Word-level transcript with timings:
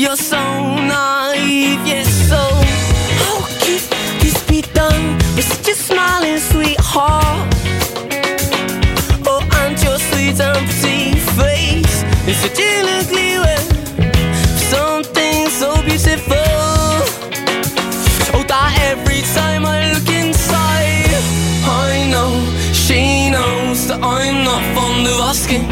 you're 0.00 0.16
so 0.16 0.38
naive, 0.38 1.86
yes, 1.86 2.08
so 2.30 2.40
how 3.20 3.40
could 3.60 3.82
this 4.22 4.42
be 4.48 4.62
done 4.72 5.18
with 5.36 5.44
such 5.44 5.68
a 5.68 5.74
smiling 5.74 6.38
sweetheart? 6.38 7.54
Oh, 9.26 9.46
and 9.60 9.82
your 9.82 9.98
sweet 9.98 10.36
pretty 10.36 11.18
face 11.36 12.02
is 12.26 12.36
such 12.38 12.60
an 12.60 12.86
ugly 12.98 13.40
way. 13.44 13.60
Something 14.70 15.48
so 15.50 15.82
beautiful. 15.82 16.39
I'm 24.70 24.76
not 24.76 24.82
fond 24.82 25.06
of 25.06 25.20
asking. 25.20 25.68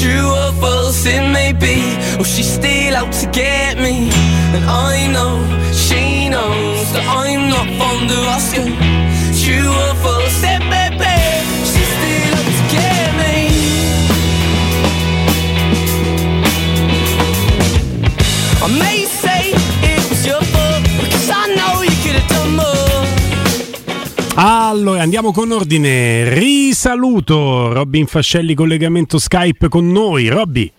True 0.00 0.30
or 0.30 0.52
false 0.60 1.06
it 1.06 1.32
may 1.32 1.52
be, 1.52 1.76
oh, 2.18 2.24
she's 2.24 2.52
still 2.52 2.96
out 2.96 3.12
to 3.12 3.26
get 3.30 3.78
me. 3.78 4.10
And 4.54 4.64
I 4.64 5.06
know 5.12 5.42
she 5.72 6.28
knows 6.28 6.92
that 6.92 7.04
I'm 7.08 7.48
not 7.48 7.66
fond 7.78 8.10
of 8.10 8.24
asking. 8.36 8.76
True 9.42 9.70
or 9.70 9.94
false 10.02 10.42
it 10.42 10.62
may 10.70 10.90
be, 10.90 11.23
Allora 24.36 25.00
andiamo 25.02 25.30
con 25.30 25.52
ordine. 25.52 26.34
Risaluto 26.34 27.72
Robin 27.72 28.06
Fascelli, 28.06 28.54
collegamento 28.54 29.18
Skype 29.18 29.68
con 29.68 29.90
noi. 29.92 30.26
Robby. 30.28 30.70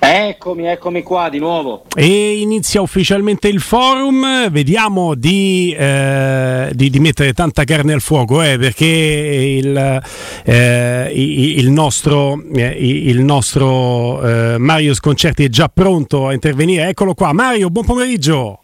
Eccomi, 0.00 0.66
eccomi 0.66 1.02
qua 1.02 1.28
di 1.28 1.40
nuovo. 1.40 1.82
E 1.96 2.38
inizia 2.38 2.80
ufficialmente 2.80 3.48
il 3.48 3.58
forum. 3.60 4.48
Vediamo 4.50 5.16
di, 5.16 5.74
eh, 5.76 6.70
di- 6.72 6.88
di 6.88 7.00
mettere 7.00 7.32
tanta 7.32 7.64
carne 7.64 7.94
al 7.94 8.00
fuoco 8.00 8.40
eh, 8.42 8.56
perché 8.58 8.84
il, 8.86 10.00
eh, 10.44 11.12
il 11.12 11.70
nostro, 11.70 12.40
eh, 12.54 12.76
il 12.78 13.20
nostro 13.24 14.22
eh, 14.22 14.58
Mario 14.58 14.94
Sconcerti 14.94 15.42
è 15.42 15.48
già 15.48 15.68
pronto 15.68 16.28
a 16.28 16.32
intervenire. 16.32 16.86
Eccolo 16.90 17.14
qua. 17.14 17.32
Mario, 17.32 17.68
buon 17.70 17.84
pomeriggio. 17.84 18.60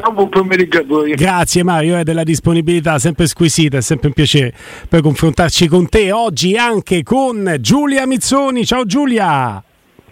Ciao, 0.00 0.12
buon 0.12 0.28
pomeriggio 0.28 0.78
a 0.78 0.84
voi. 0.84 1.14
Grazie 1.14 1.62
Mario 1.62 1.98
eh, 1.98 2.04
della 2.04 2.24
disponibilità, 2.24 2.98
sempre 2.98 3.26
squisita, 3.26 3.78
è 3.78 3.82
sempre 3.82 4.08
un 4.08 4.14
piacere 4.14 4.54
per 4.88 5.02
confrontarci 5.02 5.68
con 5.68 5.88
te 5.88 6.10
oggi 6.10 6.56
anche 6.56 7.02
con 7.02 7.56
Giulia 7.60 8.06
Mizzoni. 8.06 8.64
Ciao 8.64 8.84
Giulia! 8.86 9.62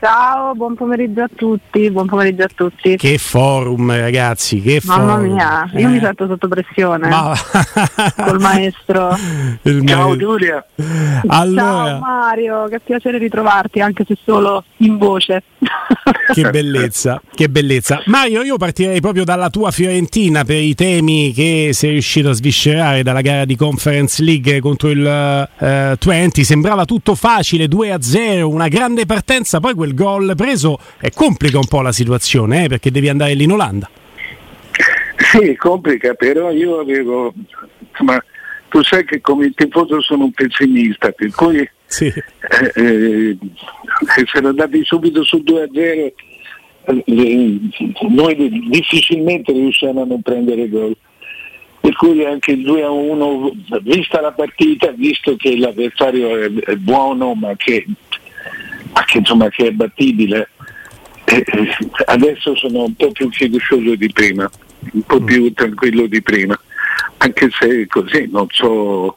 Ciao, 0.06 0.52
buon 0.56 0.74
pomeriggio 0.74 1.22
a 1.22 1.28
tutti, 1.32 1.88
buon 1.88 2.06
pomeriggio 2.08 2.42
a 2.42 2.48
tutti. 2.52 2.96
Che 2.96 3.18
forum 3.18 3.94
ragazzi, 3.96 4.60
che 4.60 4.80
Mamma 4.82 5.12
forum. 5.14 5.32
mia, 5.32 5.70
io 5.76 5.86
Eh, 5.88 5.90
mi 5.92 6.00
sento 6.00 6.26
sotto 6.26 6.48
pressione 6.48 7.08
ma- 7.08 7.32
col 8.26 8.40
maestro. 8.40 9.16
il 9.62 9.86
Ciao 9.86 10.08
ma- 10.08 10.16
Giulia. 10.16 10.66
Allora, 11.28 11.62
Ciao 11.62 11.98
Mario, 12.00 12.66
che 12.68 12.80
piacere 12.80 13.18
ritrovarti 13.18 13.78
anche 13.78 14.04
se 14.04 14.16
solo 14.24 14.64
in 14.78 14.98
voce. 14.98 15.44
che 16.34 16.50
bellezza, 16.50 17.22
che 17.32 17.48
bellezza. 17.48 18.02
Mario, 18.06 18.42
io 18.42 18.56
partirei 18.56 19.00
proprio 19.00 19.22
dalla 19.22 19.50
tua 19.50 19.70
Fiorentina 19.70 20.42
per 20.44 20.56
i 20.56 20.74
temi 20.74 21.32
che 21.32 21.70
sei 21.72 21.90
riuscito 21.92 22.30
a 22.30 22.32
sviscerare 22.32 23.04
dalla 23.04 23.20
gara 23.20 23.44
di 23.44 23.54
Conference 23.54 24.20
League 24.20 24.58
contro 24.58 24.90
il 24.90 25.06
eh, 25.06 25.94
Twente. 25.96 26.42
Sembrava 26.42 26.86
tutto 26.86 27.14
facile, 27.14 27.66
2-0, 27.66 28.40
una 28.42 28.66
grande 28.66 29.06
partenza, 29.06 29.60
poi 29.60 29.74
quel 29.74 29.90
gol 29.94 30.34
preso 30.36 30.78
eh, 31.00 31.10
complica 31.14 31.58
un 31.58 31.66
po' 31.66 31.80
la 31.80 31.92
situazione, 31.92 32.64
eh, 32.64 32.68
perché 32.68 32.90
devi 32.90 33.08
andare 33.08 33.34
lì 33.34 33.44
in 33.44 33.52
Olanda. 33.52 33.88
Sì, 35.16 35.56
complica, 35.56 36.14
però 36.14 36.50
io 36.50 36.80
avevo, 36.80 37.32
insomma, 37.90 38.22
tu 38.68 38.82
sai 38.82 39.04
che 39.04 39.20
come 39.20 39.52
tifoso 39.54 40.00
sono 40.00 40.24
un 40.24 40.32
pessimista, 40.32 41.10
per 41.10 41.30
cui 41.30 41.68
Sì. 41.86 42.06
eh, 42.06 42.72
eh, 42.74 43.36
se 44.14 44.24
siamo 44.26 44.48
andati 44.48 44.82
subito 44.84 45.22
su 45.24 45.42
2-0 45.44 46.12
eh, 46.84 47.58
noi 48.08 48.68
difficilmente 48.68 49.52
riusciamo 49.52 50.02
a 50.02 50.04
non 50.04 50.22
prendere 50.22 50.68
gol. 50.68 50.96
Per 51.80 51.94
cui 51.94 52.24
anche 52.24 52.52
il 52.52 52.64
2-1, 52.64 53.80
vista 53.82 54.20
la 54.20 54.30
partita, 54.30 54.92
visto 54.92 55.34
che 55.36 55.56
l'avversario 55.56 56.60
è 56.64 56.76
buono 56.76 57.34
ma 57.34 57.54
che, 57.56 57.84
ma 58.92 59.04
che, 59.04 59.18
insomma, 59.18 59.48
che 59.48 59.68
è 59.68 59.70
battibile, 59.70 60.50
eh, 61.24 61.44
adesso 62.06 62.54
sono 62.56 62.84
un 62.84 62.94
po' 62.94 63.10
più 63.12 63.30
fiducioso 63.30 63.94
di 63.94 64.10
prima, 64.12 64.50
un 64.92 65.02
po' 65.02 65.20
più 65.20 65.52
tranquillo 65.52 66.06
di 66.06 66.22
prima, 66.22 66.58
anche 67.18 67.48
se 67.50 67.86
così 67.86 68.28
non 68.30 68.46
so, 68.50 69.16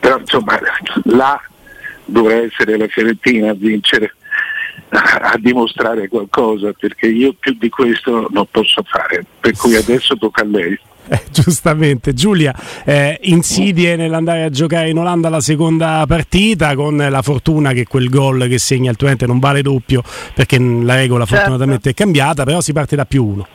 però 0.00 0.18
insomma 0.18 0.58
là 1.04 1.40
dovrà 2.04 2.36
essere 2.36 2.76
la 2.76 2.88
Fiorentina 2.88 3.50
a 3.50 3.54
vincere, 3.54 4.14
a, 4.90 5.36
dimostrare 5.38 6.08
qualcosa, 6.08 6.72
perché 6.72 7.06
io 7.06 7.34
più 7.38 7.56
di 7.58 7.68
questo 7.68 8.28
non 8.30 8.46
posso 8.50 8.82
fare, 8.84 9.24
per 9.40 9.56
cui 9.56 9.76
adesso 9.76 10.16
tocca 10.16 10.42
a 10.42 10.46
lei. 10.46 10.78
Eh, 11.10 11.22
giustamente, 11.30 12.12
Giulia, 12.12 12.54
eh, 12.84 13.18
insidie 13.22 13.96
nell'andare 13.96 14.42
a 14.42 14.50
giocare 14.50 14.90
in 14.90 14.98
Olanda 14.98 15.30
la 15.30 15.40
seconda 15.40 16.04
partita 16.06 16.74
con 16.74 16.98
la 16.98 17.22
fortuna 17.22 17.72
che 17.72 17.86
quel 17.86 18.10
gol 18.10 18.46
che 18.46 18.58
segna 18.58 18.90
il 18.90 18.98
Twente 18.98 19.24
non 19.24 19.38
vale 19.38 19.62
doppio 19.62 20.02
perché 20.34 20.58
la 20.58 20.96
regola 20.96 21.24
Certo. 21.24 21.44
fortunatamente 21.44 21.90
è 21.90 21.94
cambiata, 21.94 22.44
però 22.44 22.60
si 22.60 22.74
parte 22.74 22.94
da 22.94 23.06
più 23.06 23.24
uno. 23.24 23.46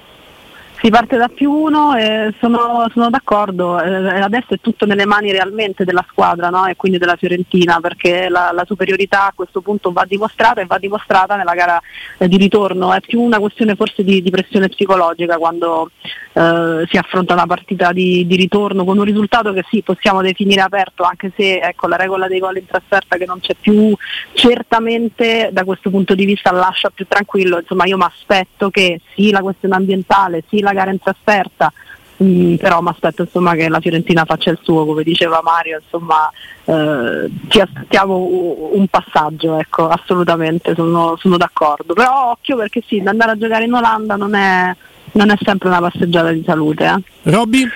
Si 0.83 0.89
parte 0.89 1.15
da 1.15 1.29
più 1.29 1.49
uno 1.49 1.95
e 1.95 2.33
sono, 2.41 2.89
sono 2.91 3.09
d'accordo, 3.09 3.81
eh, 3.81 4.19
adesso 4.19 4.53
è 4.53 4.57
tutto 4.59 4.85
nelle 4.85 5.05
mani 5.05 5.31
realmente 5.31 5.85
della 5.85 6.05
squadra 6.09 6.49
no? 6.49 6.65
e 6.65 6.75
quindi 6.75 6.97
della 6.97 7.15
Fiorentina 7.15 7.79
perché 7.79 8.27
la, 8.27 8.51
la 8.51 8.65
superiorità 8.65 9.27
a 9.27 9.33
questo 9.33 9.61
punto 9.61 9.93
va 9.93 10.03
dimostrata 10.05 10.59
e 10.59 10.65
va 10.65 10.77
dimostrata 10.77 11.37
nella 11.37 11.53
gara 11.53 11.79
eh, 12.17 12.27
di 12.27 12.35
ritorno, 12.35 12.91
è 12.91 12.99
più 12.99 13.21
una 13.21 13.39
questione 13.39 13.75
forse 13.75 14.03
di, 14.03 14.21
di 14.21 14.29
pressione 14.29 14.67
psicologica 14.67 15.37
quando 15.37 15.89
eh, 16.33 16.85
si 16.89 16.97
affronta 16.97 17.31
una 17.31 17.47
partita 17.47 17.93
di, 17.93 18.27
di 18.27 18.35
ritorno 18.35 18.83
con 18.83 18.97
un 18.97 19.05
risultato 19.05 19.53
che 19.53 19.63
sì 19.69 19.83
possiamo 19.83 20.21
definire 20.21 20.59
aperto 20.59 21.03
anche 21.03 21.31
se 21.33 21.59
ecco, 21.59 21.87
la 21.87 21.95
regola 21.95 22.27
dei 22.27 22.39
gol 22.39 22.57
in 22.57 22.65
trasferta 22.65 23.15
che 23.15 23.25
non 23.25 23.39
c'è 23.39 23.53
più 23.57 23.95
certamente 24.33 25.47
da 25.53 25.63
questo 25.63 25.89
punto 25.89 26.13
di 26.13 26.25
vista 26.25 26.51
lascia 26.51 26.89
più 26.89 27.05
tranquillo, 27.07 27.59
insomma 27.59 27.85
io 27.85 27.95
mi 27.95 28.03
aspetto 28.03 28.69
che 28.69 28.99
sì 29.15 29.31
la 29.31 29.39
questione 29.39 29.75
ambientale, 29.75 30.43
sì 30.49 30.59
la 30.59 30.71
gara 30.73 30.91
in 30.91 30.99
trasferta, 30.99 31.71
mm, 32.23 32.55
però 32.55 32.81
mi 32.81 32.89
aspetto 32.89 33.23
insomma 33.23 33.53
che 33.55 33.69
la 33.69 33.79
Fiorentina 33.79 34.25
faccia 34.25 34.51
il 34.51 34.59
suo, 34.61 34.85
come 34.85 35.03
diceva 35.03 35.41
Mario, 35.43 35.79
insomma 35.81 36.29
eh, 36.65 37.29
ci 37.47 37.59
aspettiamo 37.59 38.15
un 38.73 38.87
passaggio, 38.87 39.57
ecco, 39.57 39.87
assolutamente, 39.87 40.73
sono, 40.75 41.15
sono 41.17 41.37
d'accordo. 41.37 41.93
Però 41.93 42.31
occhio 42.31 42.57
perché 42.57 42.83
sì, 42.85 43.01
andare 43.05 43.31
a 43.31 43.37
giocare 43.37 43.65
in 43.65 43.73
Olanda 43.73 44.15
non 44.15 44.35
è, 44.35 44.75
non 45.13 45.29
è 45.29 45.35
sempre 45.41 45.69
una 45.69 45.79
passeggiata 45.79 46.31
di 46.31 46.43
salute. 46.45 46.85
Eh. 46.85 47.31
Robby? 47.31 47.67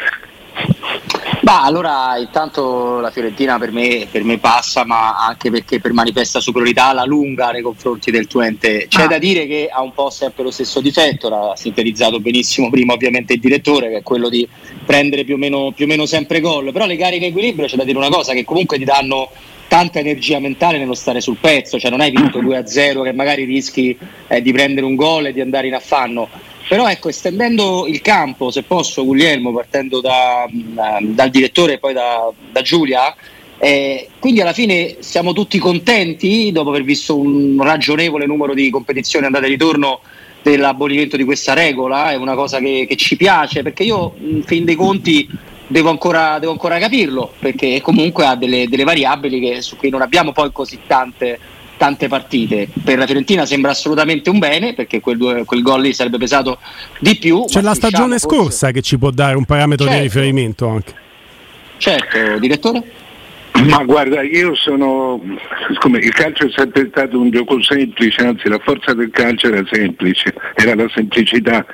Ma 1.47 1.63
allora 1.63 2.17
intanto 2.17 2.99
la 2.99 3.09
Fiorentina 3.09 3.57
per 3.57 3.71
me, 3.71 4.05
per 4.11 4.21
me 4.25 4.37
passa, 4.37 4.83
ma 4.83 5.15
anche 5.15 5.49
perché 5.49 5.79
per 5.79 5.93
manifesta 5.93 6.41
superiorità 6.41 6.87
alla 6.87 7.05
lunga 7.05 7.51
nei 7.51 7.61
confronti 7.61 8.11
del 8.11 8.27
Twente. 8.27 8.87
C'è 8.89 9.03
Ah. 9.03 9.07
da 9.07 9.17
dire 9.17 9.47
che 9.47 9.69
ha 9.71 9.81
un 9.81 9.93
po' 9.93 10.09
sempre 10.09 10.43
lo 10.43 10.51
stesso 10.51 10.81
difetto, 10.81 11.29
l'ha 11.29 11.53
sintetizzato 11.55 12.19
benissimo 12.19 12.69
prima 12.69 12.91
ovviamente 12.91 13.31
il 13.31 13.39
direttore, 13.39 13.87
che 13.87 13.97
è 13.99 14.03
quello 14.03 14.27
di 14.27 14.45
prendere 14.85 15.23
più 15.23 15.35
o 15.35 15.37
meno, 15.37 15.71
più 15.71 15.85
o 15.85 15.87
meno 15.87 16.05
sempre 16.05 16.41
gol. 16.41 16.73
Però 16.73 16.85
le 16.85 16.97
gare 16.97 17.15
in 17.15 17.23
equilibrio 17.23 17.65
c'è 17.65 17.77
da 17.77 17.85
dire 17.85 17.97
una 17.97 18.09
cosa, 18.09 18.33
che 18.33 18.43
comunque 18.43 18.77
ti 18.77 18.83
danno 18.83 19.29
tanta 19.69 19.99
energia 19.99 20.39
mentale 20.39 20.77
nello 20.77 20.95
stare 20.95 21.21
sul 21.21 21.37
pezzo, 21.39 21.79
cioè 21.79 21.89
non 21.89 22.01
hai 22.01 22.11
vinto 22.11 22.39
2-0 22.43 23.03
che 23.03 23.13
magari 23.13 23.45
rischi 23.45 23.97
eh, 24.27 24.41
di 24.41 24.51
prendere 24.51 24.85
un 24.85 24.95
gol 24.95 25.27
e 25.27 25.31
di 25.31 25.39
andare 25.39 25.67
in 25.67 25.75
affanno. 25.75 26.27
Però 26.67 26.87
ecco, 26.89 27.07
estendendo 27.09 27.85
il 27.87 28.01
campo, 28.01 28.51
se 28.51 28.63
posso, 28.63 29.05
Guglielmo, 29.05 29.53
partendo 29.53 30.01
da- 30.01 30.45
mh, 30.49 31.13
dal 31.13 31.29
direttore 31.29 31.73
e 31.73 31.77
poi 31.79 31.93
da, 31.93 32.29
da 32.51 32.61
Giulia, 32.61 33.15
eh, 33.59 34.09
quindi 34.19 34.41
alla 34.41 34.53
fine 34.53 34.97
siamo 34.99 35.33
tutti 35.33 35.57
contenti 35.59 36.51
dopo 36.51 36.69
aver 36.69 36.83
visto 36.83 37.17
un 37.17 37.57
ragionevole 37.61 38.25
numero 38.25 38.53
di 38.53 38.69
competizioni 38.69 39.25
andate 39.25 39.45
e 39.45 39.49
ritorno 39.49 40.01
dell'abolimento 40.43 41.17
di 41.17 41.23
questa 41.23 41.53
regola, 41.53 42.11
è 42.11 42.15
una 42.15 42.35
cosa 42.35 42.59
che, 42.59 42.85
che 42.87 42.95
ci 42.97 43.15
piace, 43.15 43.63
perché 43.63 43.83
io 43.83 44.13
in 44.19 44.43
fin 44.43 44.65
dei 44.65 44.75
conti 44.75 45.27
devo 45.67 45.89
ancora, 45.89 46.37
devo 46.39 46.51
ancora 46.51 46.77
capirlo, 46.79 47.33
perché 47.39 47.81
comunque 47.81 48.25
ha 48.25 48.35
delle, 48.35 48.67
delle 48.67 48.83
variabili 48.83 49.39
che- 49.39 49.61
su 49.61 49.75
cui 49.77 49.89
non 49.89 50.01
abbiamo 50.01 50.31
poi 50.33 50.51
così 50.51 50.79
tante, 50.85 51.39
tante 51.77 52.07
partite. 52.07 52.67
Per 52.83 52.97
la 52.97 53.05
Fiorentina 53.05 53.45
sembra 53.45 53.71
assolutamente 53.71 54.29
un 54.29 54.39
bene, 54.39 54.73
perché 54.73 54.99
quel, 54.99 55.17
due- 55.17 55.45
quel 55.45 55.61
gol 55.61 55.81
lì 55.81 55.93
sarebbe 55.93 56.17
pesato 56.17 56.59
di 56.99 57.15
più. 57.15 57.45
C'è 57.45 57.61
la 57.61 57.71
diciamo 57.71 57.75
stagione 57.75 58.19
forse- 58.19 58.27
scorsa 58.27 58.71
che 58.71 58.81
ci 58.81 58.97
può 58.97 59.11
dare 59.11 59.35
un 59.37 59.45
parametro 59.45 59.85
di 59.85 59.91
Certo. 59.91 60.05
riferimento 60.05 60.67
anche. 60.67 60.93
Certo, 61.77 62.39
direttore? 62.39 62.83
Ma 63.65 63.83
guarda, 63.83 64.21
io 64.21 64.53
sono. 64.55 65.19
Come, 65.79 65.97
il 65.99 66.13
calcio 66.13 66.45
è 66.45 66.51
sempre 66.55 66.87
stato 66.91 67.19
un 67.19 67.31
gioco 67.31 67.61
semplice, 67.63 68.21
anzi 68.21 68.49
la 68.49 68.59
forza 68.59 68.93
del 68.93 69.09
calcio 69.09 69.47
era 69.47 69.63
semplice, 69.71 70.33
era 70.53 70.75
la 70.75 70.87
semplicità. 70.93 71.65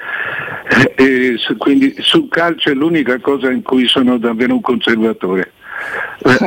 Eh, 0.69 0.93
e, 0.95 1.57
quindi 1.57 1.93
sul 1.99 2.29
calcio 2.29 2.69
è 2.69 2.73
l'unica 2.73 3.19
cosa 3.19 3.51
in 3.51 3.63
cui 3.63 3.85
sono 3.87 4.17
davvero 4.17 4.53
un 4.53 4.61
conservatore. 4.61 5.51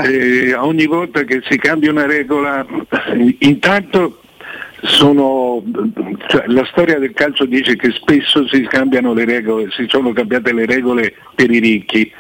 Eh, 0.05 0.55
ogni 0.55 0.87
volta 0.87 1.25
che 1.25 1.43
si 1.49 1.59
cambia 1.59 1.91
una 1.91 2.07
regola, 2.07 2.67
intanto 3.41 4.21
sono, 4.83 5.63
cioè, 6.29 6.45
la 6.47 6.65
storia 6.67 6.99
del 6.99 7.13
calcio 7.13 7.45
dice 7.45 7.77
che 7.77 7.91
spesso 7.93 8.47
si 8.49 8.65
scambiano 8.71 9.13
le 9.13 9.25
regole, 9.25 9.71
si 9.71 9.87
sono 9.89 10.13
cambiate 10.13 10.53
le 10.53 10.67
regole 10.67 11.15
per 11.35 11.51
i 11.51 11.59
ricchi 11.59 12.11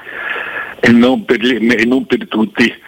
e 0.80 0.90
non 0.90 1.24
per, 1.24 1.42
e 1.42 1.84
non 1.84 2.06
per 2.06 2.28
tutti 2.28 2.84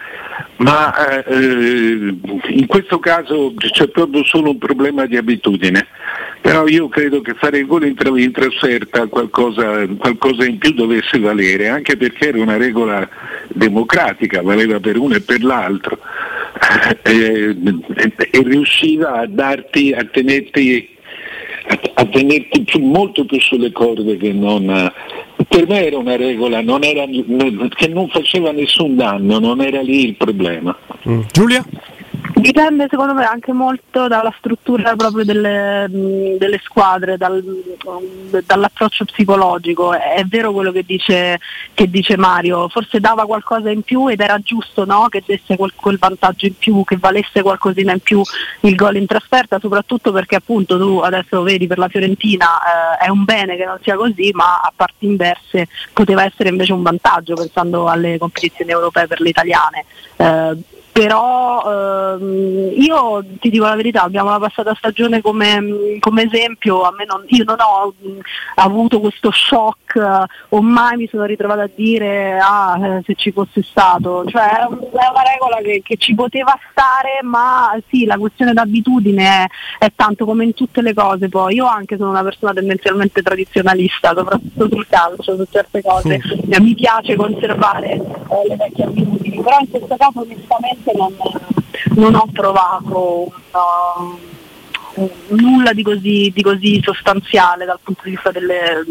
ma 0.57 1.23
eh, 1.23 2.15
in 2.47 2.65
questo 2.67 2.99
caso 2.99 3.53
c'è 3.55 3.87
proprio 3.87 4.23
solo 4.25 4.51
un 4.51 4.57
problema 4.57 5.05
di 5.05 5.15
abitudine. 5.17 5.87
Però 6.41 6.67
io 6.67 6.87
credo 6.87 7.21
che 7.21 7.33
fare 7.33 7.59
il 7.59 7.65
gol 7.65 7.85
in, 7.85 7.95
tra- 7.95 8.17
in 8.17 8.31
trasferta 8.31 9.07
qualcosa, 9.07 9.85
qualcosa, 9.97 10.45
in 10.45 10.57
più 10.57 10.73
dovesse 10.73 11.19
valere, 11.19 11.67
anche 11.67 11.97
perché 11.97 12.29
era 12.29 12.41
una 12.41 12.57
regola 12.57 13.07
democratica, 13.59 14.41
valeva 14.41 14.79
per 14.79 14.97
uno 14.97 15.15
e 15.15 15.21
per 15.21 15.43
l'altro, 15.43 15.99
e, 17.03 17.55
e, 17.55 18.13
e 18.31 18.43
riusciva 18.43 19.19
a 19.19 19.27
darti, 19.27 19.91
a 19.91 20.03
tenerti 20.05 20.97
a, 21.93 22.05
tenerti 22.05 22.63
più, 22.63 22.83
molto 22.83 23.25
più 23.25 23.39
sulle 23.39 23.71
corde 23.71 24.17
che 24.17 24.33
non, 24.33 24.91
per 25.47 25.67
me 25.67 25.85
era 25.85 25.97
una 25.97 26.15
regola 26.15 26.61
non 26.61 26.83
era, 26.83 27.05
che 27.05 27.87
non 27.87 28.07
faceva 28.09 28.51
nessun 28.51 28.95
danno, 28.95 29.39
non 29.39 29.61
era 29.61 29.81
lì 29.81 30.05
il 30.05 30.15
problema. 30.15 30.75
Mm. 31.07 31.21
Giulia? 31.31 31.63
Dipende 32.39 32.87
secondo 32.89 33.13
me 33.13 33.25
anche 33.25 33.51
molto 33.51 34.07
dalla 34.07 34.33
struttura 34.37 34.95
proprio 34.95 35.25
delle, 35.25 35.87
delle 35.89 36.59
squadre, 36.63 37.17
dal, 37.17 37.43
dall'approccio 38.45 39.03
psicologico. 39.05 39.93
È 39.93 40.23
vero 40.25 40.53
quello 40.53 40.71
che 40.71 40.83
dice, 40.85 41.37
che 41.73 41.89
dice, 41.89 42.15
Mario, 42.15 42.69
forse 42.69 43.01
dava 43.01 43.25
qualcosa 43.25 43.69
in 43.69 43.81
più 43.81 44.07
ed 44.07 44.21
era 44.21 44.39
giusto 44.39 44.85
no? 44.85 45.07
che 45.09 45.21
desse 45.25 45.57
quel, 45.57 45.73
quel, 45.75 45.97
vantaggio 45.97 46.45
in 46.45 46.57
più, 46.57 46.83
che 46.85 46.97
valesse 46.97 47.41
qualcosina 47.41 47.91
in 47.91 47.99
più 47.99 48.21
il 48.61 48.75
gol 48.75 48.95
in 48.95 49.05
trasferta, 49.05 49.59
soprattutto 49.59 50.13
perché 50.13 50.37
appunto 50.37 50.77
tu 50.77 50.99
adesso 50.99 51.41
vedi 51.41 51.67
per 51.67 51.77
la 51.77 51.89
Fiorentina 51.89 52.45
eh, 52.99 53.05
è 53.05 53.09
un 53.09 53.25
bene 53.25 53.57
che 53.57 53.65
non 53.65 53.79
sia 53.81 53.97
così, 53.97 54.31
ma 54.33 54.61
a 54.61 54.71
parti 54.73 55.05
inverse 55.07 55.67
poteva 55.91 56.23
essere 56.23 56.49
invece 56.49 56.71
un 56.71 56.83
vantaggio 56.83 57.33
pensando 57.33 57.87
alle 57.87 58.17
competizioni 58.17 58.71
europee 58.71 59.07
per 59.07 59.19
le 59.19 59.29
italiane. 59.29 59.85
Eh, 60.15 60.77
però 60.99 62.17
ehm, 62.17 62.71
io 62.75 63.23
ti 63.39 63.49
dico 63.49 63.63
la 63.63 63.75
verità, 63.75 64.03
abbiamo 64.03 64.31
la 64.31 64.39
passata 64.39 64.73
stagione 64.75 65.21
come, 65.21 65.97
come 66.01 66.23
esempio, 66.23 66.81
non, 67.07 67.23
io 67.27 67.45
non 67.45 67.55
ho 67.57 67.93
mh, 67.97 68.19
avuto 68.55 68.99
questo 68.99 69.31
shock 69.31 69.95
eh, 69.95 70.25
o 70.49 70.61
mai 70.61 70.97
mi 70.97 71.07
sono 71.07 71.23
ritrovata 71.23 71.61
a 71.61 71.69
dire 71.73 72.37
ah 72.37 72.77
eh, 72.85 73.01
se 73.05 73.15
ci 73.15 73.31
fosse 73.31 73.63
stato, 73.63 74.25
cioè 74.27 74.59
è 74.59 74.65
una 74.65 75.23
regola 75.31 75.61
che, 75.63 75.81
che, 75.81 75.95
ci 75.95 76.13
poteva 76.13 76.59
stare 76.69 77.19
ma 77.23 77.73
sì 77.87 78.03
la 78.03 78.17
questione 78.17 78.51
d'abitudine 78.51 79.23
è, 79.23 79.85
è, 79.85 79.91
tanto 79.95 80.25
come 80.25 80.43
in 80.43 80.53
tutte 80.53 80.81
le 80.81 80.93
cose 80.93 81.29
poi, 81.29 81.55
io 81.55 81.65
anche 81.65 81.95
sono 81.95 82.09
una 82.09 82.23
persona 82.23 82.51
tendenzialmente 82.51 83.21
tradizionalista, 83.21 84.13
soprattutto 84.13 84.67
sul 84.69 84.85
calcio, 84.89 85.37
su 85.37 85.45
certe 85.49 85.81
cose, 85.81 86.19
sì. 86.21 86.61
mi 86.61 86.75
piace 86.75 87.15
conservare 87.15 87.91
eh, 87.93 88.47
le 88.49 88.55
vecchie 88.57 88.83
abitudini, 88.83 89.41
però 89.41 89.59
in 89.61 89.69
questo 89.69 89.95
caso 89.95 90.19
onestamente 90.19 90.88
onestamente 90.89 90.93
non, 90.95 91.15
non 91.95 92.15
ho 92.15 92.27
trovato 92.33 93.31
uh, 93.51 95.09
nulla 95.29 95.73
di 95.73 95.83
così, 95.83 96.31
di 96.33 96.41
così, 96.41 96.81
sostanziale 96.83 97.65
dal 97.65 97.79
punto 97.81 98.01
di 98.03 98.11
vista 98.11 98.31
delle, 98.31 98.83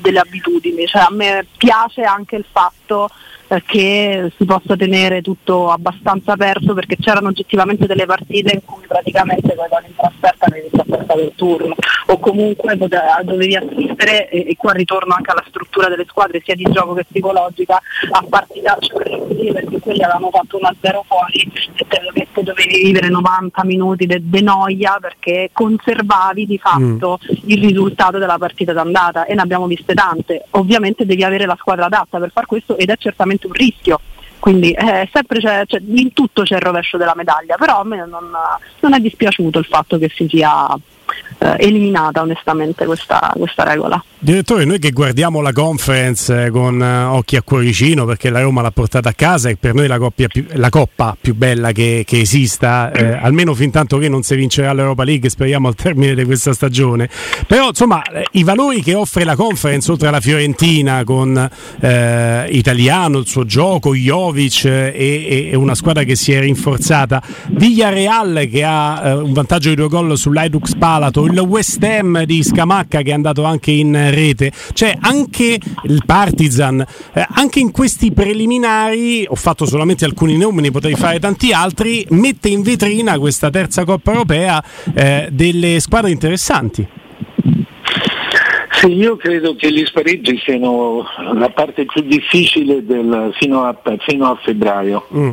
delle 0.00 0.18
abitudini. 0.18 0.86
Cioè, 0.86 1.02
a 1.02 1.10
me 1.10 1.46
piace 1.56 2.02
anche 2.02 2.36
il 2.36 2.44
fatto 2.50 3.08
eh, 3.50 3.62
che 3.66 4.32
si 4.36 4.44
possa 4.44 4.76
tenere 4.76 5.22
tutto 5.22 5.70
abbastanza 5.70 6.32
aperto 6.32 6.72
perché 6.72 6.96
c'erano 6.96 7.28
oggettivamente 7.28 7.86
delle 7.86 8.06
partite 8.06 8.54
in 8.54 8.64
cui 8.64 8.84
praticamente 8.86 9.54
poi 9.54 9.66
in 9.86 9.94
trasferta 9.96 10.46
avevi 10.46 10.68
trasferta 10.70 11.14
del 11.14 11.32
turno 11.34 11.74
o 12.06 12.18
comunque 12.18 12.76
dovevi 12.76 13.56
assistere 13.56 14.28
e, 14.28 14.46
e, 14.50 14.56
qua 14.56 14.72
ritorno 14.72 15.14
anche 15.14 15.32
alla 15.32 15.44
struttura 15.48 15.88
delle 15.88 16.06
squadre 16.08 16.40
sia 16.44 16.54
di 16.54 16.66
gioco 16.70 16.94
che 16.94 17.04
psicologica 17.04 17.80
a 18.10 18.24
partitacce 18.28 18.92
così 18.92 19.50
perché 19.52 19.80
quelli 19.80 20.02
avevano 20.02 20.30
fatto 20.30 20.58
1-0 20.58 21.00
fuori 21.06 21.52
e 21.74 21.86
te 21.88 22.00
lo 22.02 22.42
dovevi 22.42 22.82
vivere 22.84 23.08
90 23.08 23.64
minuti 23.64 24.06
di 24.06 24.28
de, 24.28 24.40
noia 24.40 24.98
perché 25.00 25.50
conservavi 25.52 26.46
di 26.46 26.58
fatto 26.58 27.18
mm. 27.22 27.36
il 27.46 27.60
risultato 27.60 28.18
della 28.18 28.38
partita 28.38 28.72
d'andata 28.72 29.24
e 29.24 29.34
ne 29.34 29.42
abbiamo 29.42 29.66
viste 29.66 29.94
tante 29.94 30.44
ovviamente 30.50 31.04
devi 31.04 31.24
avere 31.24 31.46
la 31.46 31.56
squadra 31.58 31.86
adatta 31.86 32.18
per 32.18 32.30
far 32.32 32.46
questo 32.46 32.76
ed 32.76 32.90
è 32.90 32.96
certamente 32.96 33.39
veramente 33.40 33.46
un 33.46 33.52
rischio. 33.52 34.00
Quindi 34.38 34.72
eh, 34.72 35.08
c'è, 35.12 35.64
in 35.86 36.12
tutto 36.12 36.42
c'è 36.42 36.56
il 36.56 36.62
rovescio 36.62 36.96
della 36.96 37.14
medaglia, 37.14 37.56
però 37.56 37.80
a 37.80 37.84
me 37.84 37.96
non, 38.06 38.30
non 38.80 38.94
è 38.94 39.00
dispiaciuto 39.00 39.58
il 39.58 39.66
fatto 39.66 39.98
che 39.98 40.10
si 40.14 40.26
sia 40.28 40.74
eh, 41.38 41.56
eliminata 41.58 42.22
onestamente 42.22 42.86
questa, 42.86 43.32
questa, 43.36 43.64
regola. 43.64 44.02
Direttore, 44.22 44.66
noi 44.66 44.78
che 44.78 44.90
guardiamo 44.90 45.40
la 45.40 45.50
conference 45.50 46.44
eh, 46.44 46.50
con 46.50 46.82
eh, 46.82 47.04
occhi 47.04 47.36
a 47.36 47.42
cuoricino 47.42 48.04
perché 48.04 48.28
la 48.28 48.42
Roma 48.42 48.60
l'ha 48.60 48.70
portata 48.70 49.08
a 49.08 49.12
casa 49.14 49.48
e 49.48 49.56
per 49.56 49.72
noi 49.72 49.86
la, 49.86 49.98
più, 50.14 50.26
la 50.52 50.68
coppa 50.68 51.16
più 51.18 51.34
bella 51.34 51.72
che, 51.72 52.04
che 52.06 52.20
esista, 52.20 52.92
eh, 52.92 53.12
almeno 53.14 53.54
fin 53.54 53.70
tanto 53.70 53.96
che 53.96 54.10
non 54.10 54.22
si 54.22 54.34
vincerà 54.34 54.74
l'Europa 54.74 55.04
League, 55.04 55.30
speriamo 55.30 55.68
al 55.68 55.74
termine 55.74 56.14
di 56.14 56.24
questa 56.24 56.52
stagione. 56.52 57.08
Però 57.46 57.68
insomma 57.68 58.02
eh, 58.02 58.26
i 58.32 58.44
valori 58.44 58.82
che 58.82 58.92
offre 58.92 59.24
la 59.24 59.34
conference 59.36 59.90
oltre 59.90 60.08
alla 60.08 60.20
Fiorentina 60.20 61.02
con 61.02 61.48
eh, 61.80 62.46
Italiano, 62.50 63.20
il 63.20 63.26
suo 63.26 63.46
gioco, 63.46 63.94
Jovic 63.94 64.66
e, 64.66 65.48
e, 65.50 65.56
una 65.56 65.74
squadra 65.74 66.02
che 66.02 66.14
si 66.14 66.32
è 66.32 66.40
rinforzata, 66.40 67.22
Villarreal 67.52 68.46
che 68.52 68.64
ha 68.64 69.16
un 69.16 69.32
vantaggio 69.32 69.70
di 69.70 69.76
due 69.76 69.88
gol 69.88 70.18
sull'Aidux 70.18 70.76
Palato, 70.76 71.24
il 71.24 71.38
West 71.38 71.82
Ham 71.82 72.24
di 72.24 72.42
Scamacca 72.42 73.00
che 73.00 73.12
è 73.12 73.14
andato 73.14 73.44
anche 73.44 73.70
in 73.70 74.08
rete, 74.10 74.52
cioè 74.72 74.96
anche 75.00 75.58
il 75.84 76.02
Partizan, 76.04 76.84
eh, 77.12 77.26
anche 77.34 77.60
in 77.60 77.70
questi 77.70 78.12
preliminari, 78.12 79.24
ho 79.28 79.34
fatto 79.34 79.66
solamente 79.66 80.04
alcuni 80.04 80.36
nomi, 80.36 80.62
ne 80.62 80.70
potrei 80.70 80.94
fare 80.94 81.18
tanti 81.18 81.52
altri, 81.52 82.06
mette 82.10 82.48
in 82.48 82.62
vetrina 82.62 83.18
questa 83.18 83.50
terza 83.50 83.84
Coppa 83.84 84.12
Europea 84.12 84.62
eh, 84.94 85.28
delle 85.30 85.80
squadre 85.80 86.10
interessanti. 86.10 86.86
Sì, 88.72 88.92
io 88.94 89.16
credo 89.16 89.54
che 89.56 89.70
gli 89.70 89.84
spareggi 89.84 90.40
siano 90.42 91.04
la 91.34 91.50
parte 91.50 91.84
più 91.84 92.00
difficile 92.00 92.82
del, 92.84 93.30
fino, 93.38 93.64
a, 93.64 93.78
fino, 93.98 94.30
a, 94.30 94.38
febbraio. 94.42 95.06
Mm 95.14 95.30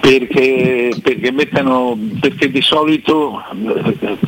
perché, 0.00 0.94
perché, 1.02 1.32
mettano, 1.32 1.98
perché 2.20 2.50
di 2.50 2.60
solito 2.60 3.42
eh, 3.52 4.18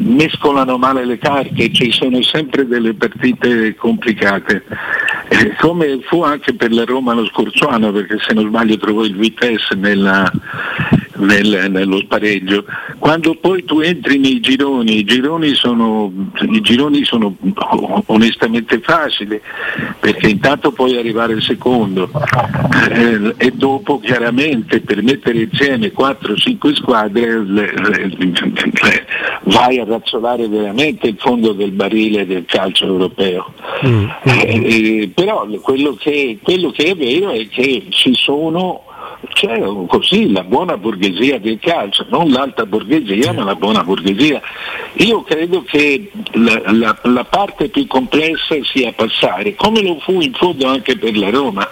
mescolano 0.00 0.78
male 0.78 1.04
le 1.04 1.18
carte, 1.18 1.72
ci 1.72 1.90
sono 1.90 2.22
sempre 2.22 2.66
delle 2.66 2.94
partite 2.94 3.74
complicate, 3.74 4.64
eh, 5.28 5.56
come 5.60 6.00
fu 6.02 6.22
anche 6.22 6.54
per 6.54 6.72
la 6.72 6.84
Roma 6.84 7.14
lo 7.14 7.26
scorso 7.26 7.68
anno, 7.68 7.92
perché 7.92 8.18
se 8.20 8.34
non 8.34 8.48
sbaglio 8.48 8.76
trovò 8.76 9.04
il 9.04 9.16
Vitesse 9.16 9.74
nella, 9.74 10.30
nel, 11.16 11.66
nello 11.70 11.98
spareggio. 11.98 12.64
Quando 13.02 13.34
poi 13.34 13.64
tu 13.64 13.80
entri 13.80 14.16
nei 14.16 14.38
gironi, 14.38 14.98
i 14.98 15.04
gironi 15.04 15.54
sono, 15.54 16.12
i 16.38 16.60
gironi 16.60 17.02
sono 17.02 17.34
onestamente 18.06 18.78
facili, 18.78 19.40
perché 19.98 20.28
intanto 20.28 20.70
puoi 20.70 20.96
arrivare 20.96 21.32
al 21.32 21.42
secondo 21.42 22.08
eh, 22.92 23.34
e 23.38 23.50
dopo 23.50 23.98
chiaramente 23.98 24.82
per 24.82 25.02
mettere 25.02 25.40
insieme 25.50 25.92
4-5 25.92 26.74
squadre 26.74 27.44
le, 27.44 27.74
le, 27.74 28.06
le, 28.16 29.06
vai 29.46 29.80
a 29.80 29.84
razzolare 29.84 30.46
veramente 30.46 31.08
il 31.08 31.16
fondo 31.18 31.54
del 31.54 31.72
barile 31.72 32.24
del 32.24 32.44
calcio 32.44 32.86
europeo. 32.86 33.52
Mm, 33.84 33.94
mm. 33.94 34.10
Eh, 34.24 35.10
però 35.12 35.44
quello 35.60 35.96
che, 35.98 36.38
quello 36.40 36.70
che 36.70 36.84
è 36.84 36.94
vero 36.94 37.30
è 37.30 37.48
che 37.48 37.86
ci 37.88 38.14
sono 38.14 38.84
c'è 39.32 39.62
così 39.86 40.30
la 40.32 40.42
buona 40.42 40.76
borghesia 40.76 41.38
del 41.38 41.58
calcio, 41.60 42.06
non 42.08 42.30
l'alta 42.30 42.66
borghesia 42.66 43.32
ma 43.32 43.44
la 43.44 43.54
buona 43.54 43.84
borghesia. 43.84 44.40
Io 44.94 45.22
credo 45.22 45.62
che 45.62 46.10
la, 46.32 46.60
la, 46.66 46.98
la 47.02 47.24
parte 47.24 47.68
più 47.68 47.86
complessa 47.86 48.54
sia 48.62 48.92
passare, 48.92 49.54
come 49.54 49.82
lo 49.82 49.98
fu 50.00 50.20
in 50.20 50.32
fondo 50.32 50.66
anche 50.66 50.96
per 50.98 51.16
la 51.16 51.30
Roma. 51.30 51.68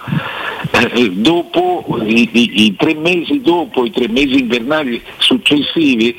Eh, 0.73 1.11
dopo, 1.13 1.99
i, 2.03 2.29
i, 2.33 2.65
i, 2.67 2.77
tre 2.77 2.95
mesi 2.95 3.41
dopo, 3.41 3.85
i 3.85 3.91
tre 3.91 4.09
mesi 4.09 4.41
invernali 4.41 5.03
successivi, 5.19 6.19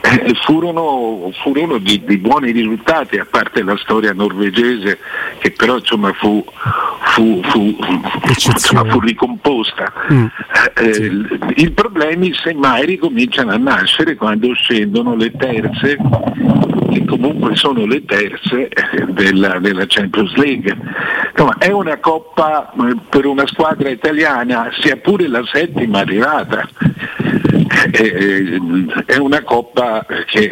eh, 0.00 0.34
furono, 0.44 1.30
furono 1.42 1.78
di, 1.78 2.02
di, 2.04 2.16
buoni 2.18 2.52
risultati, 2.52 3.18
a 3.18 3.26
parte 3.28 3.62
la 3.62 3.76
storia 3.76 4.12
norvegese 4.12 4.98
che 5.38 5.50
però 5.50 5.76
insomma 5.76 6.12
fu, 6.12 6.44
fu, 7.14 7.40
fu, 7.44 7.76
insomma, 8.26 8.84
fu 8.90 9.00
ricomposta. 9.00 9.92
Mm. 10.12 10.26
Eh, 10.74 10.92
sì. 10.92 11.26
I 11.56 11.70
problemi 11.70 12.32
semmai 12.34 12.86
ricominciano 12.86 13.52
a 13.52 13.56
nascere 13.56 14.14
quando 14.16 14.52
scendono 14.54 15.14
le 15.14 15.32
terze 15.32 15.96
che 16.90 17.04
comunque 17.04 17.54
sono 17.56 17.84
le 17.84 18.04
terze 18.04 18.68
eh, 18.68 19.04
della, 19.08 19.58
della 19.58 19.84
Champions 19.86 20.34
League. 20.36 20.76
Insomma, 21.30 21.56
è 21.58 21.70
una 21.70 21.98
coppa 21.98 22.72
eh, 22.72 22.96
per 23.08 23.26
una 23.26 23.46
squadra 23.46 23.88
italiana, 23.90 24.70
sia 24.80 24.96
pure 24.96 25.28
la 25.28 25.42
settima 25.52 26.00
arrivata, 26.00 26.68
eh, 27.92 28.60
è 29.06 29.16
una 29.16 29.42
coppa 29.42 30.04
che, 30.26 30.50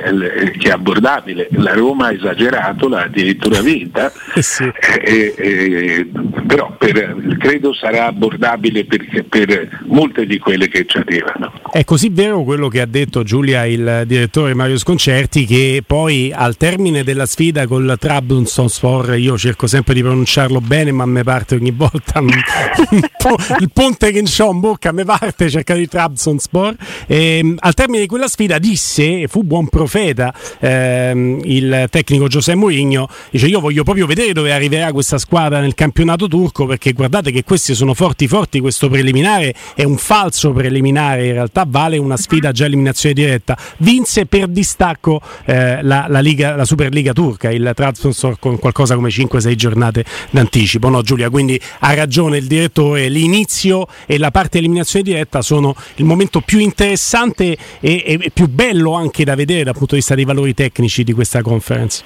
che, 0.58 0.68
è 0.68 0.70
abbordabile. 0.70 1.48
La 1.52 1.74
Roma 1.74 2.08
ha 2.08 2.12
esagerato, 2.12 2.88
l'ha 2.88 3.02
addirittura 3.02 3.60
vinta, 3.60 4.12
sì. 4.34 4.70
eh, 5.02 6.08
però 6.46 6.74
per, 6.78 7.36
credo 7.38 7.74
sarà 7.74 8.06
abbordabile 8.06 8.84
per, 8.84 9.24
per, 9.28 9.80
molte 9.86 10.26
di 10.26 10.38
quelle 10.38 10.68
che 10.68 10.84
ci 10.86 10.98
arrivano. 10.98 11.52
È 11.70 11.84
così 11.84 12.08
vero 12.10 12.42
quello 12.42 12.68
che 12.68 12.80
ha 12.80 12.86
detto 12.86 13.22
Giulia, 13.22 13.66
il 13.66 14.04
direttore 14.06 14.54
Mario 14.54 14.78
Sconcerti, 14.78 15.44
che 15.44 15.82
poi 15.86 16.32
al 16.34 16.56
termine 16.56 17.04
della 17.04 17.26
sfida 17.26 17.66
col 17.66 17.96
Trabzonspor, 17.98 19.16
io 19.16 19.36
cerco 19.36 19.66
sempre 19.66 19.94
di 19.94 20.02
pronunciarlo 20.02 20.60
bene, 20.60 20.92
ma 20.92 21.06
mi 21.06 21.22
parte 21.22 21.54
ogni 21.56 21.70
volta 21.70 22.20
il 23.58 23.70
ponte 23.72 24.12
che 24.12 24.18
in 24.18 24.60
bocca, 24.60 24.92
mi 24.92 25.04
parte 25.04 25.48
cercare 25.48 25.80
di 25.80 25.88
Trabzonspor. 25.88 26.75
E, 27.06 27.38
ehm, 27.38 27.56
al 27.60 27.74
termine 27.74 28.00
di 28.00 28.06
quella 28.06 28.28
sfida 28.28 28.58
disse, 28.58 29.22
e 29.22 29.28
fu 29.28 29.42
buon 29.42 29.68
profeta, 29.68 30.32
ehm, 30.60 31.40
il 31.44 31.86
tecnico 31.90 32.28
Giuseppe 32.28 32.58
Mourinho, 32.58 33.08
dice 33.30 33.46
io 33.46 33.60
voglio 33.60 33.84
proprio 33.84 34.06
vedere 34.06 34.32
dove 34.32 34.52
arriverà 34.52 34.92
questa 34.92 35.18
squadra 35.18 35.60
nel 35.60 35.74
campionato 35.74 36.28
turco 36.28 36.66
perché 36.66 36.92
guardate 36.92 37.30
che 37.30 37.44
questi 37.44 37.74
sono 37.74 37.94
forti 37.94 38.26
forti, 38.26 38.60
questo 38.60 38.88
preliminare 38.88 39.54
è 39.74 39.84
un 39.84 39.96
falso 39.96 40.52
preliminare, 40.52 41.26
in 41.26 41.32
realtà 41.32 41.64
vale 41.66 41.98
una 41.98 42.16
sfida 42.16 42.52
già 42.52 42.64
eliminazione 42.64 43.14
diretta. 43.14 43.56
Vinse 43.78 44.26
per 44.26 44.48
distacco 44.48 45.20
eh, 45.44 45.82
la, 45.82 46.06
la, 46.08 46.20
Liga, 46.20 46.56
la, 46.56 46.64
Superliga 46.64 47.12
turca, 47.12 47.50
il 47.50 47.72
Trabzonspor 47.74 48.38
con 48.38 48.58
qualcosa 48.58 48.94
come 48.94 49.08
5-6 49.08 49.54
giornate 49.54 50.04
d'anticipo. 50.30 50.88
No 50.88 51.02
Giulia, 51.02 51.30
quindi 51.30 51.60
ha 51.80 51.94
ragione 51.94 52.38
il 52.38 52.46
direttore, 52.46 53.08
l'inizio 53.08 53.86
e 54.06 54.18
la 54.18 54.30
parte 54.30 54.58
eliminazione 54.58 55.04
diretta 55.04 55.42
sono 55.42 55.74
il 55.96 56.04
momento 56.04 56.40
più 56.40 56.55
interessante 56.60 57.56
e, 57.80 58.18
e 58.20 58.30
più 58.32 58.48
bello 58.48 58.92
anche 58.92 59.24
da 59.24 59.34
vedere 59.34 59.64
dal 59.64 59.74
punto 59.74 59.94
di 59.94 60.00
vista 60.00 60.14
dei 60.14 60.24
valori 60.24 60.54
tecnici 60.54 61.04
di 61.04 61.12
questa 61.12 61.42
conference. 61.42 62.04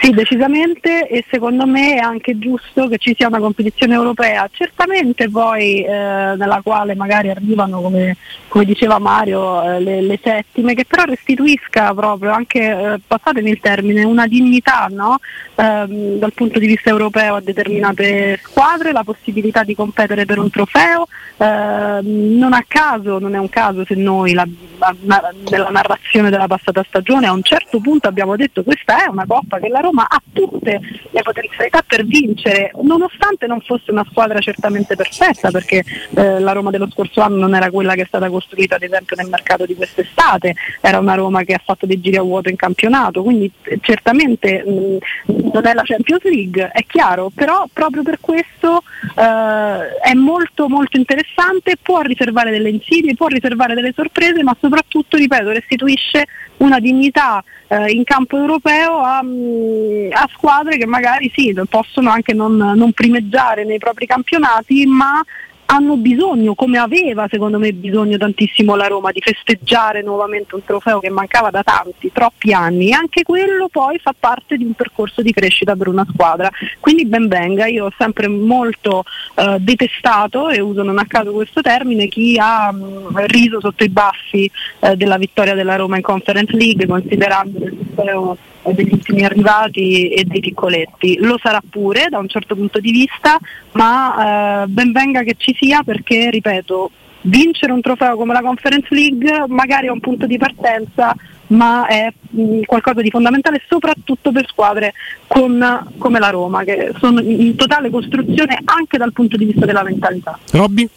Sì, 0.00 0.10
decisamente 0.10 1.06
e 1.08 1.24
secondo 1.30 1.66
me 1.66 1.94
è 1.94 1.98
anche 1.98 2.38
giusto 2.38 2.88
che 2.88 2.98
ci 2.98 3.14
sia 3.16 3.28
una 3.28 3.38
competizione 3.38 3.94
europea, 3.94 4.48
certamente 4.52 5.30
poi 5.30 5.82
eh, 5.82 5.88
nella 5.88 6.60
quale 6.62 6.94
magari 6.94 7.30
arrivano, 7.30 7.80
come, 7.80 8.16
come 8.48 8.64
diceva 8.64 8.98
Mario, 8.98 9.62
eh, 9.62 9.80
le, 9.80 10.02
le, 10.02 10.18
settime, 10.22 10.74
che 10.74 10.84
però 10.84 11.04
restituisca 11.04 11.94
proprio 11.94 12.32
anche, 12.32 12.60
eh, 12.60 13.00
passatemi 13.06 13.50
il 13.50 13.60
termine, 13.60 14.04
una 14.04 14.26
dignità 14.26 14.88
no? 14.90 15.20
ehm, 15.54 16.18
dal 16.18 16.32
punto 16.32 16.58
di 16.58 16.66
vista 16.66 16.90
europeo 16.90 17.36
a 17.36 17.40
determinate 17.40 18.38
squadre, 18.42 18.92
la 18.92 19.04
possibilità 19.04 19.62
di 19.62 19.74
competere 19.74 20.24
per 20.24 20.38
un 20.38 20.50
trofeo. 20.50 21.06
Ehm, 21.36 22.36
non 22.36 22.52
a 22.52 22.64
caso, 22.66 23.18
non 23.18 23.34
è 23.34 23.38
un 23.38 23.48
caso 23.48 23.84
se 23.84 23.94
noi 23.94 24.32
la, 24.34 24.46
la, 24.78 25.32
nella 25.50 25.70
narrazione 25.70 26.30
della 26.30 26.46
passata 26.46 26.84
stagione 26.86 27.26
a 27.26 27.32
un 27.32 27.42
certo 27.42 27.80
punto 27.80 28.08
abbiamo 28.08 28.36
detto 28.36 28.62
questa 28.62 29.04
è 29.04 29.08
una 29.08 29.24
coppa 29.26 29.58
che 29.58 29.68
la 29.68 29.80
Roma 29.84 30.06
ha 30.08 30.20
tutte 30.32 30.80
le 31.10 31.22
potenzialità 31.22 31.82
per 31.86 32.04
vincere, 32.04 32.72
nonostante 32.82 33.46
non 33.46 33.60
fosse 33.60 33.90
una 33.90 34.04
squadra 34.08 34.38
certamente 34.40 34.96
perfetta, 34.96 35.50
perché 35.50 35.84
eh, 36.14 36.40
la 36.40 36.52
Roma 36.52 36.70
dello 36.70 36.88
scorso 36.90 37.20
anno 37.20 37.36
non 37.36 37.54
era 37.54 37.70
quella 37.70 37.94
che 37.94 38.02
è 38.02 38.06
stata 38.06 38.30
costruita 38.30 38.76
ad 38.76 38.82
esempio 38.82 39.16
nel 39.16 39.28
mercato 39.28 39.66
di 39.66 39.74
quest'estate, 39.74 40.54
era 40.80 40.98
una 40.98 41.14
Roma 41.14 41.42
che 41.42 41.54
ha 41.54 41.60
fatto 41.62 41.86
dei 41.86 42.00
giri 42.00 42.16
a 42.16 42.22
vuoto 42.22 42.48
in 42.48 42.56
campionato, 42.56 43.22
quindi 43.22 43.50
eh, 43.64 43.78
certamente 43.80 44.64
mh, 44.64 45.32
mm, 45.32 45.50
non 45.52 45.66
è 45.66 45.74
la 45.74 45.82
Champions 45.84 46.22
League, 46.24 46.70
è 46.72 46.84
chiaro, 46.86 47.30
però 47.34 47.66
proprio 47.72 48.02
per 48.02 48.18
questo 48.20 48.82
eh, 49.16 49.98
è 50.00 50.14
molto 50.14 50.68
molto 50.68 50.96
interessante, 50.96 51.76
può 51.80 52.00
riservare 52.00 52.50
delle 52.50 52.70
insidie, 52.70 53.14
può 53.14 53.26
riservare 53.26 53.74
delle 53.74 53.92
sorprese, 53.94 54.42
ma 54.42 54.56
soprattutto, 54.58 55.16
ripeto, 55.16 55.50
restituisce 55.50 56.26
una 56.64 56.80
dignità 56.80 57.42
eh, 57.68 57.90
in 57.92 58.04
campo 58.04 58.36
europeo 58.36 58.98
a, 58.98 59.22
mm, 59.22 60.12
a, 60.12 60.28
squadre 60.32 60.76
che 60.76 60.86
magari 60.86 61.30
sì, 61.34 61.54
possono 61.68 62.10
anche 62.10 62.32
non, 62.32 62.56
non 62.56 62.92
primeggiare 62.92 63.64
nei 63.64 63.78
propri 63.78 64.06
campionati, 64.06 64.86
ma 64.86 65.22
hanno 65.66 65.96
bisogno, 65.96 66.54
come 66.54 66.78
aveva 66.78 67.26
secondo 67.30 67.58
me 67.58 67.72
bisogno 67.72 68.16
tantissimo 68.16 68.74
la 68.74 68.86
Roma, 68.86 69.12
di 69.12 69.20
festeggiare 69.20 70.02
nuovamente 70.02 70.54
un 70.54 70.64
trofeo 70.64 71.00
che 71.00 71.10
mancava 71.10 71.50
da 71.50 71.62
tanti, 71.62 72.10
troppi 72.12 72.52
anni 72.52 72.90
e 72.90 72.92
anche 72.92 73.22
quello 73.22 73.68
poi 73.68 73.98
fa 73.98 74.14
parte 74.18 74.56
di 74.56 74.64
un 74.64 74.72
percorso 74.74 75.22
di 75.22 75.32
crescita 75.32 75.74
per 75.74 75.88
una 75.88 76.06
squadra. 76.10 76.50
Quindi 76.80 77.06
ben 77.06 77.28
venga, 77.28 77.66
io 77.66 77.86
ho 77.86 77.92
sempre 77.96 78.28
molto 78.28 79.04
eh, 79.34 79.56
detestato, 79.60 80.48
e 80.48 80.60
uso 80.60 80.82
non 80.82 80.98
a 80.98 81.06
caso 81.06 81.32
questo 81.32 81.60
termine, 81.60 82.08
chi 82.08 82.38
ha 82.38 82.70
mh, 82.70 83.08
mm, 83.10 83.16
riso 83.26 83.60
sotto 83.60 83.84
i 83.84 83.88
baffi 83.88 84.50
eh, 84.80 84.96
della 84.96 85.18
vittoria 85.18 85.54
della 85.54 85.76
Roma 85.76 85.96
in 85.96 86.02
Conference 86.02 86.54
League, 86.54 86.86
considerando 86.86 87.64
il 87.64 87.76
trofeo 87.94 88.36
degli 88.72 88.92
ultimi 88.92 89.24
arrivati 89.24 90.08
e 90.08 90.24
dei 90.24 90.40
piccoletti. 90.40 91.18
Lo 91.20 91.38
sarà 91.42 91.60
pure 91.68 92.06
da 92.08 92.18
un 92.18 92.28
certo 92.28 92.54
punto 92.54 92.80
di 92.80 92.90
vista, 92.90 93.38
ma 93.72 94.62
eh, 94.62 94.66
ben 94.66 94.92
venga 94.92 95.22
che 95.22 95.34
ci 95.36 95.54
sia 95.58 95.82
perché, 95.82 96.30
ripeto, 96.30 96.90
vincere 97.22 97.72
un 97.72 97.80
trofeo 97.80 98.16
come 98.16 98.32
la 98.32 98.42
Conference 98.42 98.88
League 98.90 99.44
magari 99.48 99.86
è 99.86 99.90
un 99.90 100.00
punto 100.00 100.26
di 100.26 100.38
partenza, 100.38 101.14
ma 101.48 101.86
è 101.86 102.12
mh, 102.30 102.42
mm, 102.42 102.62
qualcosa 102.62 103.00
di 103.00 103.10
fondamentale 103.10 103.62
soprattutto 103.68 104.32
per 104.32 104.46
squadre 104.48 104.94
con, 105.26 105.92
come 105.98 106.18
la 106.18 106.30
Roma, 106.30 106.64
che 106.64 106.92
sono 106.98 107.20
in 107.20 107.54
totale 107.56 107.90
costruzione 107.90 108.58
anche 108.64 108.98
dal 108.98 109.12
punto 109.12 109.36
di 109.36 109.44
vista 109.44 109.66
della 109.66 109.82
mentalità. 109.82 110.38
Robby? 110.52 110.88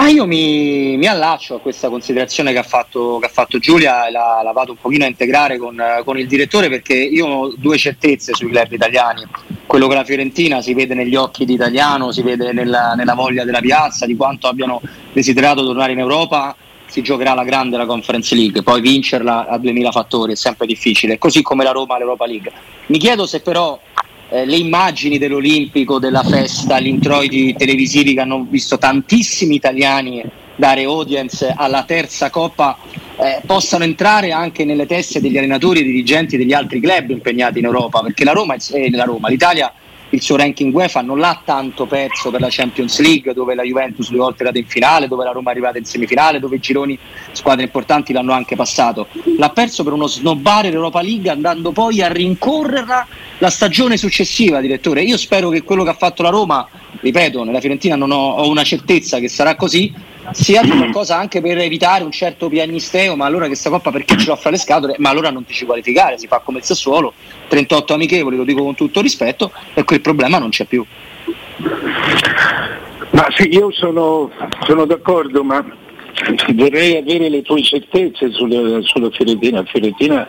Ah, 0.00 0.10
io 0.10 0.26
mi, 0.26 0.96
mi, 0.96 1.06
allaccio 1.08 1.56
a 1.56 1.60
questa 1.60 1.88
considerazione 1.88 2.52
che 2.52 2.58
ha 2.58 2.62
fatto, 2.62 3.18
che 3.18 3.26
ha 3.26 3.30
fatto 3.30 3.58
Giulia 3.58 4.06
e 4.06 4.12
la, 4.12 4.42
la, 4.44 4.52
vado 4.52 4.70
un 4.70 4.78
pochino 4.80 5.04
a 5.04 5.08
integrare 5.08 5.58
con, 5.58 5.82
con, 6.04 6.16
il 6.16 6.28
direttore 6.28 6.68
perché 6.68 6.94
io 6.94 7.26
ho 7.26 7.54
due 7.56 7.76
certezze 7.76 8.32
sui 8.32 8.48
club 8.48 8.70
italiani. 8.70 9.26
Quello 9.66 9.88
che 9.88 9.96
la 9.96 10.04
Fiorentina 10.04 10.62
si 10.62 10.72
vede 10.72 10.94
negli 10.94 11.16
occhi 11.16 11.44
di 11.44 11.54
italiano, 11.54 12.12
si 12.12 12.22
vede 12.22 12.52
nella, 12.52 12.94
nella 12.94 13.14
voglia 13.14 13.42
della 13.42 13.58
piazza, 13.58 14.06
di 14.06 14.14
quanto 14.14 14.46
abbiano 14.46 14.80
desiderato 15.12 15.64
tornare 15.64 15.90
in 15.90 15.98
Europa 15.98 16.54
si 16.86 17.02
giocherà 17.02 17.34
la 17.34 17.44
grande 17.44 17.76
la 17.76 17.84
Conference 17.84 18.36
League, 18.36 18.62
poi 18.62 18.80
vincerla 18.80 19.48
a 19.48 19.58
2000 19.58 19.90
fattori 19.90 20.32
è 20.32 20.36
sempre 20.36 20.66
difficile, 20.66 21.18
così 21.18 21.42
come 21.42 21.64
la 21.64 21.72
Roma 21.72 21.98
l'Europa 21.98 22.24
League. 22.24 22.52
Mi 22.86 22.98
chiedo 22.98 23.26
se 23.26 23.40
però 23.40 23.78
eh, 24.30 24.44
le 24.44 24.56
immagini 24.56 25.18
dell'Olimpico, 25.18 25.98
della 25.98 26.22
festa, 26.22 26.80
gli 26.80 26.86
introiti 26.86 27.54
televisivi 27.56 28.14
che 28.14 28.20
hanno 28.20 28.46
visto 28.48 28.78
tantissimi 28.78 29.54
italiani 29.54 30.22
dare 30.54 30.84
audience 30.84 31.54
alla 31.56 31.84
terza 31.84 32.30
coppa 32.30 32.76
eh, 33.16 33.40
possano 33.46 33.84
entrare 33.84 34.32
anche 34.32 34.64
nelle 34.64 34.86
teste 34.86 35.20
degli 35.20 35.38
allenatori 35.38 35.80
e 35.80 35.84
dirigenti 35.84 36.36
degli 36.36 36.52
altri 36.52 36.80
club 36.80 37.10
impegnati 37.10 37.58
in 37.58 37.64
Europa, 37.64 38.00
perché 38.00 38.24
la 38.24 38.32
Roma, 38.32 38.56
eh, 38.72 38.90
la 38.90 39.04
Roma 39.04 39.28
l'Italia 39.28 39.72
il 40.10 40.22
suo 40.22 40.36
ranking 40.36 40.74
UEFA 40.74 41.02
non 41.02 41.18
l'ha 41.18 41.42
tanto 41.44 41.86
perso 41.86 42.30
per 42.30 42.40
la 42.40 42.48
Champions 42.50 42.98
League 43.00 43.34
dove 43.34 43.54
la 43.54 43.62
Juventus 43.62 44.08
due 44.08 44.20
volte 44.20 44.42
è 44.42 44.46
andata 44.46 44.58
in 44.58 44.66
finale, 44.66 45.06
dove 45.06 45.24
la 45.24 45.32
Roma 45.32 45.50
è 45.50 45.52
arrivata 45.52 45.78
in 45.78 45.84
semifinale, 45.84 46.38
dove 46.38 46.56
i 46.56 46.60
gironi 46.60 46.98
squadre 47.32 47.64
importanti 47.64 48.12
l'hanno 48.12 48.32
anche 48.32 48.56
passato. 48.56 49.08
L'ha 49.36 49.50
perso 49.50 49.84
per 49.84 49.92
uno 49.92 50.06
snobbare 50.06 50.70
l'Europa 50.70 51.02
League 51.02 51.28
andando 51.28 51.72
poi 51.72 52.00
a 52.00 52.08
rincorrerla 52.08 53.06
la 53.38 53.50
stagione 53.50 53.96
successiva, 53.96 54.60
direttore. 54.60 55.02
Io 55.02 55.16
spero 55.16 55.48
che 55.48 55.62
quello 55.62 55.84
che 55.84 55.90
ha 55.90 55.94
fatto 55.94 56.22
la 56.22 56.30
Roma, 56.30 56.68
ripeto, 57.00 57.44
nella 57.44 57.60
Fiorentina 57.60 57.96
non 57.96 58.10
ho, 58.10 58.32
ho 58.34 58.48
una 58.48 58.64
certezza 58.64 59.18
che 59.18 59.28
sarà 59.28 59.54
così, 59.54 59.92
sia 60.32 60.60
qualcosa 60.66 61.16
anche 61.16 61.40
per 61.40 61.58
evitare 61.58 62.04
un 62.04 62.10
certo 62.10 62.48
piagnisteo, 62.48 63.16
ma 63.16 63.26
allora 63.26 63.46
questa 63.46 63.70
coppa 63.70 63.90
perché 63.90 64.16
ce 64.18 64.26
l'ho 64.26 64.36
fra 64.36 64.50
le 64.50 64.58
scatole, 64.58 64.96
ma 64.98 65.10
allora 65.10 65.30
non 65.30 65.44
ti 65.44 65.54
ci 65.54 65.64
qualificare, 65.64 66.18
si 66.18 66.26
fa 66.26 66.40
come 66.40 66.58
il 66.58 66.64
Sassuolo, 66.64 67.14
38 67.48 67.94
amichevoli, 67.94 68.36
lo 68.36 68.44
dico 68.44 68.62
con 68.62 68.74
tutto 68.74 69.00
rispetto, 69.00 69.52
e 69.74 69.84
quel 69.84 70.00
problema 70.00 70.38
non 70.38 70.50
c'è 70.50 70.64
più. 70.64 70.84
Ma 73.10 73.26
sì, 73.34 73.48
io 73.48 73.72
sono, 73.72 74.30
sono 74.66 74.84
d'accordo, 74.84 75.42
ma 75.42 75.64
vorrei 76.54 76.96
avere 76.96 77.28
le 77.28 77.42
tue 77.42 77.62
certezze 77.62 78.30
sulla, 78.32 78.82
sulla 78.82 79.10
Fiorentina. 79.10 79.64
Fiorentina 79.64 80.28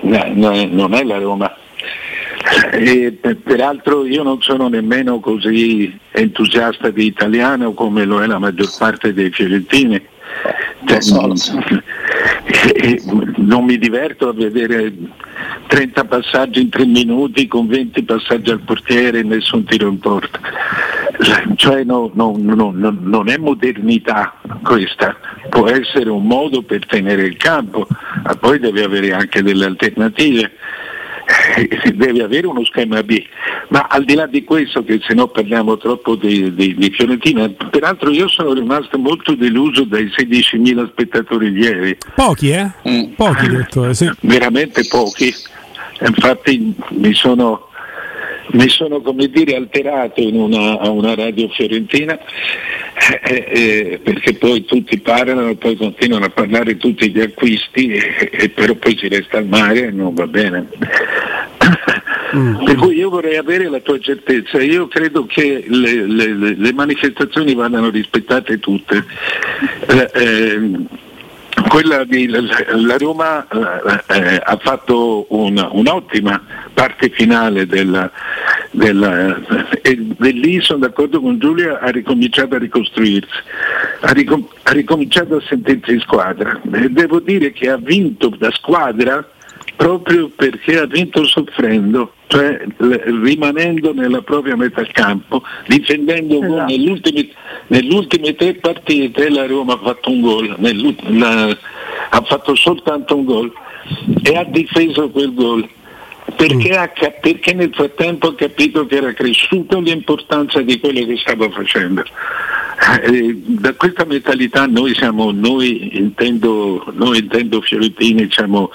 non 0.00 0.94
è 0.94 1.02
la 1.04 1.18
Roma 1.18 1.54
e, 2.72 3.18
peraltro 3.42 4.04
io 4.04 4.22
non 4.22 4.40
sono 4.42 4.68
nemmeno 4.68 5.20
così 5.20 5.98
entusiasta 6.10 6.90
di 6.90 7.06
italiano 7.06 7.72
come 7.72 8.04
lo 8.04 8.22
è 8.22 8.26
la 8.26 8.38
maggior 8.38 8.70
parte 8.76 9.14
dei 9.14 9.30
fiorentini. 9.30 10.12
Cioè, 10.84 10.98
non 13.36 13.64
mi 13.64 13.78
diverto 13.78 14.28
a 14.28 14.32
vedere 14.32 14.92
30 15.68 16.04
passaggi 16.04 16.60
in 16.60 16.68
3 16.68 16.84
minuti 16.84 17.46
con 17.46 17.66
20 17.66 18.02
passaggi 18.02 18.50
al 18.50 18.60
portiere 18.60 19.20
e 19.20 19.22
nessun 19.22 19.64
tiro 19.64 19.88
in 19.88 19.98
porta. 19.98 20.40
cioè 21.56 21.84
no, 21.84 22.10
no, 22.14 22.34
no, 22.36 22.72
non 22.72 23.28
è 23.28 23.36
modernità 23.38 24.38
questa, 24.62 25.16
può 25.48 25.68
essere 25.68 26.10
un 26.10 26.26
modo 26.26 26.62
per 26.62 26.84
tenere 26.86 27.22
il 27.22 27.36
campo, 27.36 27.86
ma 28.22 28.34
poi 28.34 28.58
deve 28.58 28.82
avere 28.82 29.12
anche 29.12 29.42
delle 29.42 29.64
alternative 29.64 30.52
eh, 31.56 31.92
deve 31.92 32.22
avere 32.22 32.46
uno 32.46 32.64
schema 32.64 33.02
B. 33.02 33.22
Ma 33.68 33.86
al 33.88 34.04
di 34.04 34.14
là 34.14 34.26
di 34.26 34.44
questo, 34.44 34.84
che 34.84 35.00
se 35.06 35.14
no 35.14 35.28
parliamo 35.28 35.76
troppo 35.76 36.16
di, 36.16 36.54
di, 36.54 36.74
di, 36.74 36.90
Fiorentina, 36.90 37.48
peraltro 37.48 38.10
io 38.10 38.28
sono 38.28 38.52
rimasto 38.52 38.98
molto 38.98 39.34
deluso 39.34 39.84
dai 39.84 40.06
16.000 40.06 40.90
spettatori 40.90 41.52
di 41.52 41.60
ieri. 41.60 41.96
Pochi, 42.14 42.50
eh? 42.50 42.70
Mm. 42.88 43.12
Pochi, 43.14 43.48
dottore, 43.48 43.94
sì. 43.94 44.10
Veramente 44.20 44.84
pochi. 44.88 45.32
Infatti 46.00 46.74
mi 46.90 47.14
sono 47.14 47.68
mi 48.52 48.68
sono 48.68 49.00
come 49.00 49.28
dire 49.28 49.56
alterato 49.56 50.20
in 50.20 50.36
una, 50.36 50.78
a 50.78 50.90
una 50.90 51.14
radio 51.14 51.48
fiorentina 51.48 52.18
eh, 53.10 53.20
eh, 53.24 53.44
eh, 53.48 54.00
perché 54.02 54.34
poi 54.34 54.64
tutti 54.64 54.98
parlano 54.98 55.48
e 55.48 55.56
poi 55.56 55.76
continuano 55.76 56.26
a 56.26 56.30
parlare 56.30 56.76
tutti 56.76 57.10
di 57.10 57.20
acquisti 57.20 57.88
e, 57.88 58.30
e 58.30 58.48
però 58.50 58.74
poi 58.74 58.96
si 58.96 59.08
resta 59.08 59.38
al 59.38 59.46
mare 59.46 59.86
e 59.86 59.90
non 59.90 60.14
va 60.14 60.26
bene. 60.26 60.68
Mm. 62.34 62.64
Per 62.64 62.74
cui 62.76 62.96
io 62.96 63.10
vorrei 63.10 63.36
avere 63.36 63.68
la 63.68 63.78
tua 63.78 63.98
certezza, 64.00 64.60
io 64.60 64.88
credo 64.88 65.24
che 65.24 65.64
le, 65.68 66.04
le, 66.04 66.56
le 66.56 66.72
manifestazioni 66.72 67.54
vadano 67.54 67.90
rispettate 67.90 68.58
tutte. 68.58 69.04
Eh, 69.86 70.10
ehm, 70.14 70.88
di, 72.06 72.28
la 72.28 72.96
Roma 72.96 73.46
eh, 73.46 74.14
eh, 74.14 74.40
ha 74.42 74.56
fatto 74.56 75.26
un, 75.30 75.68
un'ottima 75.72 76.42
parte 76.72 77.10
finale 77.10 77.66
della, 77.66 78.10
della, 78.70 79.36
e 79.82 79.94
lì 79.94 80.60
sono 80.60 80.80
d'accordo 80.80 81.20
con 81.20 81.38
Giulia, 81.38 81.78
ha 81.80 81.90
ricominciato 81.90 82.54
a 82.56 82.58
ricostruirsi, 82.58 83.38
ha, 84.00 84.12
ricom- 84.12 84.48
ha 84.62 84.72
ricominciato 84.72 85.36
a 85.36 85.42
sentirsi 85.46 85.92
in 85.92 86.00
squadra. 86.00 86.60
E 86.72 86.88
devo 86.90 87.20
dire 87.20 87.52
che 87.52 87.68
ha 87.70 87.76
vinto 87.76 88.28
da 88.28 88.50
squadra 88.50 89.26
proprio 89.76 90.30
perché 90.34 90.78
ha 90.78 90.86
vinto 90.86 91.24
soffrendo, 91.24 92.14
cioè 92.34 92.64
rimanendo 93.22 93.94
nella 93.94 94.20
propria 94.22 94.56
metà 94.56 94.84
campo, 94.90 95.42
difendendo 95.68 96.42
esatto. 96.42 96.64
nelle, 96.64 96.90
ultime, 96.90 97.28
nelle 97.68 97.94
ultime 97.94 98.34
tre 98.34 98.54
partite 98.54 99.30
la 99.30 99.46
Roma 99.46 99.74
ha 99.74 99.78
fatto 99.78 100.10
un 100.10 100.20
gol, 100.20 100.56
la, 101.16 101.56
ha 102.10 102.22
fatto 102.22 102.56
soltanto 102.56 103.16
un 103.16 103.24
gol 103.24 103.52
e 104.22 104.36
ha 104.36 104.44
difeso 104.44 105.10
quel 105.10 105.32
gol. 105.32 105.68
Perché, 106.36 106.70
mm. 106.70 106.76
ha, 106.76 106.90
perché, 107.20 107.52
nel 107.54 107.72
frattempo 107.72 108.28
ha 108.28 108.34
capito 108.34 108.86
che 108.86 108.96
era 108.96 109.12
cresciuta 109.12 109.78
l'importanza 109.78 110.60
di 110.60 110.78
quello 110.78 111.06
che 111.06 111.16
stava 111.16 111.48
facendo. 111.50 112.02
Eh, 113.02 113.34
da 113.44 113.72
questa 113.74 114.04
mentalità 114.04 114.66
noi 114.66 114.94
siamo, 114.94 115.30
noi 115.30 115.96
intendo, 115.96 116.84
noi 116.92 117.18
intendo 117.18 117.60
Fiorentini, 117.60 118.28
siamo, 118.30 118.70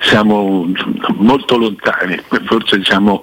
siamo 0.00 0.70
molto 1.16 1.56
lontani, 1.56 2.18
forse 2.44 2.82
siamo 2.82 3.22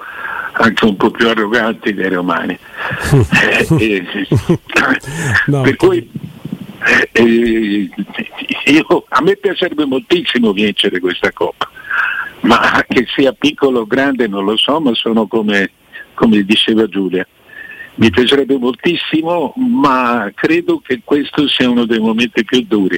anche 0.54 0.86
un 0.86 0.96
po' 0.96 1.12
più 1.12 1.28
arroganti 1.28 1.94
dei 1.94 2.10
romani. 2.10 2.58
eh, 3.42 3.68
eh, 3.80 4.28
no. 5.48 5.62
Per 5.62 5.76
cui 5.76 6.10
eh, 7.14 7.90
io, 8.66 9.06
a 9.10 9.22
me 9.22 9.36
piacerebbe 9.36 9.86
moltissimo 9.86 10.52
vincere 10.54 11.00
questa 11.00 11.32
Coppa, 11.32 11.70
ma 12.42 12.84
che 12.88 13.06
sia 13.16 13.34
piccolo 13.34 13.82
o 13.82 13.88
grande 13.88 14.28
non 14.28 14.46
lo 14.46 14.58
so, 14.58 14.80
ma 14.80 14.94
sono 14.94 15.28
come, 15.28 15.72
come 16.14 16.44
diceva 16.44 16.88
Giulia 16.88 17.26
mi 18.00 18.10
piacerebbe 18.10 18.58
moltissimo, 18.58 19.54
ma 19.58 20.32
credo 20.34 20.80
che 20.80 21.02
questo 21.04 21.48
sia 21.50 21.70
uno 21.70 21.86
dei 21.86 22.00
momenti 22.00 22.46
più 22.46 22.64
duri. 22.66 22.98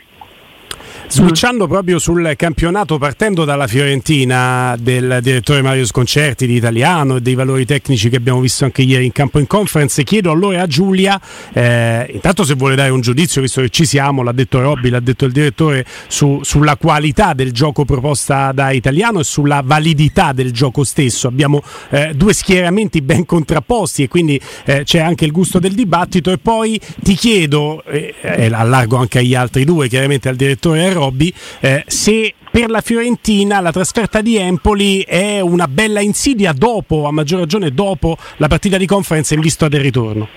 Switchando 1.11 1.67
proprio 1.67 1.99
sul 1.99 2.35
campionato, 2.37 2.97
partendo 2.97 3.43
dalla 3.43 3.67
Fiorentina 3.67 4.77
del 4.79 5.19
direttore 5.21 5.61
Mario 5.61 5.85
Sconcerti 5.85 6.47
di 6.47 6.55
Italiano 6.55 7.17
e 7.17 7.21
dei 7.21 7.35
valori 7.35 7.65
tecnici 7.65 8.09
che 8.09 8.15
abbiamo 8.15 8.39
visto 8.39 8.63
anche 8.63 8.81
ieri 8.81 9.03
in 9.03 9.11
campo 9.11 9.37
in 9.37 9.45
conference, 9.45 10.05
chiedo 10.05 10.31
allora 10.31 10.61
a 10.61 10.67
Giulia, 10.67 11.19
eh, 11.51 12.09
intanto 12.13 12.45
se 12.45 12.53
vuole 12.53 12.75
dare 12.75 12.91
un 12.91 13.01
giudizio, 13.01 13.41
visto 13.41 13.59
che 13.59 13.67
ci 13.67 13.85
siamo, 13.85 14.23
l'ha 14.23 14.31
detto 14.31 14.61
Robby, 14.61 14.87
l'ha 14.87 15.01
detto 15.01 15.25
il 15.25 15.33
direttore, 15.33 15.85
su, 16.07 16.39
sulla 16.43 16.77
qualità 16.77 17.33
del 17.33 17.51
gioco 17.51 17.83
proposta 17.83 18.53
da 18.53 18.71
Italiano 18.71 19.19
e 19.19 19.25
sulla 19.25 19.61
validità 19.65 20.31
del 20.31 20.53
gioco 20.53 20.85
stesso. 20.85 21.27
Abbiamo 21.27 21.61
eh, 21.89 22.13
due 22.15 22.31
schieramenti 22.31 23.01
ben 23.01 23.25
contrapposti 23.25 24.03
e 24.03 24.07
quindi 24.07 24.39
eh, 24.63 24.83
c'è 24.85 24.99
anche 24.99 25.25
il 25.25 25.33
gusto 25.33 25.59
del 25.59 25.73
dibattito 25.73 26.31
e 26.31 26.37
poi 26.37 26.79
ti 27.03 27.15
chiedo, 27.15 27.83
e 27.83 28.15
allargo 28.49 28.95
anche 28.95 29.19
agli 29.19 29.35
altri 29.35 29.65
due, 29.65 29.89
chiaramente 29.89 30.29
al 30.29 30.37
direttore 30.37 30.85
e 30.85 30.99
Robby, 31.01 31.33
eh, 31.61 31.83
se 31.87 32.35
per 32.51 32.69
la 32.69 32.81
Fiorentina 32.81 33.59
la 33.59 33.71
trasferta 33.71 34.21
di 34.21 34.35
Empoli 34.37 35.01
è 35.01 35.39
una 35.39 35.67
bella 35.67 35.99
insidia 36.01 36.53
dopo, 36.53 37.07
a 37.07 37.11
maggior 37.11 37.39
ragione 37.39 37.71
dopo 37.71 38.17
la 38.37 38.47
partita 38.47 38.77
di 38.77 38.85
conferenza 38.85 39.33
in 39.33 39.39
vista 39.39 39.67
del 39.67 39.79
ritorno. 39.79 40.27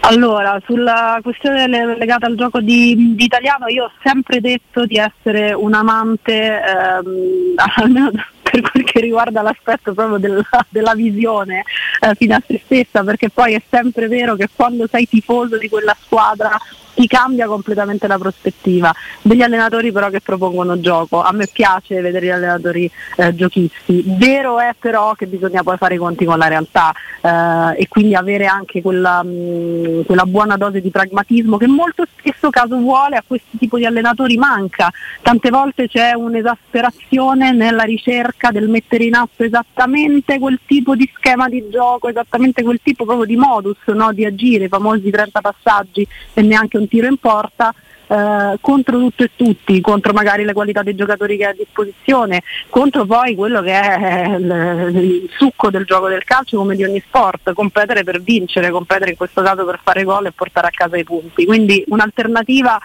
Allora, 0.00 0.60
sulla 0.64 1.18
questione 1.22 1.66
legata 1.66 2.26
al 2.26 2.36
gioco 2.36 2.60
di, 2.60 3.14
di, 3.16 3.24
italiano, 3.24 3.66
io 3.68 3.84
ho 3.84 3.90
sempre 4.02 4.40
detto 4.40 4.86
di 4.86 4.96
essere 4.96 5.52
un 5.52 5.74
amante, 5.74 6.60
ehm, 6.62 7.54
per 8.42 8.60
quel 8.60 8.84
che 8.84 9.00
riguarda 9.00 9.42
l'aspetto 9.42 9.92
proprio 9.94 10.18
della, 10.18 10.46
della 10.68 10.94
visione 10.94 11.64
eh, 12.00 12.14
fino 12.14 12.36
a 12.36 12.42
se 12.46 12.60
stessa, 12.64 13.02
perché 13.02 13.30
poi 13.30 13.54
è 13.54 13.62
sempre 13.68 14.06
vero 14.06 14.36
che 14.36 14.48
quando 14.54 14.86
sei 14.86 15.08
tifoso 15.08 15.58
di 15.58 15.68
quella 15.68 15.96
squadra 16.00 16.56
ti 16.94 17.06
cambia 17.06 17.46
completamente 17.46 18.06
la 18.06 18.18
prospettiva. 18.18 18.94
Degli 19.20 19.42
allenatori 19.42 19.92
però 19.92 20.08
che 20.08 20.20
propongono 20.20 20.80
gioco, 20.80 21.22
a 21.22 21.32
me 21.32 21.48
piace 21.52 22.00
vedere 22.00 22.26
gli 22.26 22.30
allenatori 22.30 22.90
eh, 23.16 23.34
giochisti, 23.34 24.02
vero 24.06 24.60
è 24.60 24.74
però 24.78 25.14
che 25.14 25.26
bisogna 25.26 25.62
poi 25.62 25.76
fare 25.76 25.94
i 25.94 25.98
conti 25.98 26.24
con 26.24 26.38
la 26.38 26.46
realtà 26.46 26.92
eh, 27.20 27.82
e 27.82 27.88
quindi 27.88 28.14
avere 28.14 28.46
anche 28.46 28.80
quella, 28.80 29.22
mh, 29.22 29.28
mm, 29.28 30.00
quella, 30.02 30.24
buona 30.24 30.56
dose 30.56 30.80
di 30.80 30.90
pragmatismo 30.90 31.56
che 31.56 31.66
molto 31.66 32.04
spesso 32.16 32.50
caso 32.50 32.76
vuole 32.76 33.16
a 33.16 33.24
questo 33.26 33.56
tipo 33.58 33.76
di 33.76 33.84
allenatori 33.84 34.36
manca, 34.36 34.90
tante 35.22 35.50
volte 35.50 35.88
c'è 35.88 36.12
un'esasperazione 36.12 37.52
nella 37.52 37.82
ricerca 37.82 38.50
del 38.50 38.68
mettere 38.68 39.04
in 39.04 39.14
atto 39.14 39.42
esattamente 39.44 40.38
quel 40.38 40.60
tipo 40.66 40.94
di 40.94 41.10
schema 41.14 41.48
di 41.48 41.68
gioco, 41.70 42.08
esattamente 42.08 42.62
quel 42.62 42.80
tipo 42.82 43.04
proprio 43.04 43.26
di 43.26 43.36
modus 43.36 43.78
no? 43.86 44.12
di 44.12 44.24
agire, 44.24 44.64
i 44.64 44.68
famosi 44.68 45.10
30 45.10 45.40
passaggi 45.40 46.06
e 46.32 46.42
neanche 46.42 46.78
un 46.78 46.83
un 46.84 46.88
tiro 46.88 47.06
in 47.06 47.16
porta 47.16 47.74
eh, 48.06 48.58
contro 48.60 48.98
tutto 48.98 49.24
e 49.24 49.30
tutti, 49.34 49.80
contro 49.80 50.12
magari 50.12 50.44
le 50.44 50.52
qualità 50.52 50.82
dei 50.82 50.94
giocatori 50.94 51.36
che 51.36 51.46
ha 51.46 51.50
a 51.50 51.54
disposizione, 51.54 52.42
contro 52.68 53.06
poi 53.06 53.34
quello 53.34 53.62
che 53.62 53.72
è 53.72 54.36
il, 54.36 54.90
il, 54.94 55.30
succo 55.36 55.70
del 55.70 55.84
gioco 55.84 56.08
del 56.08 56.24
calcio 56.24 56.58
come 56.58 56.76
di 56.76 56.84
ogni 56.84 57.02
sport, 57.04 57.52
competere 57.52 58.04
per 58.04 58.20
vincere, 58.20 58.70
competere 58.70 59.10
in 59.10 59.16
questo 59.16 59.42
caso 59.42 59.64
per 59.64 59.80
fare 59.82 60.04
gol 60.04 60.26
e 60.26 60.32
portare 60.32 60.66
a 60.66 60.70
casa 60.70 60.96
i 60.96 61.04
punti. 61.04 61.46
Quindi 61.46 61.82
un'alternativa 61.88 62.78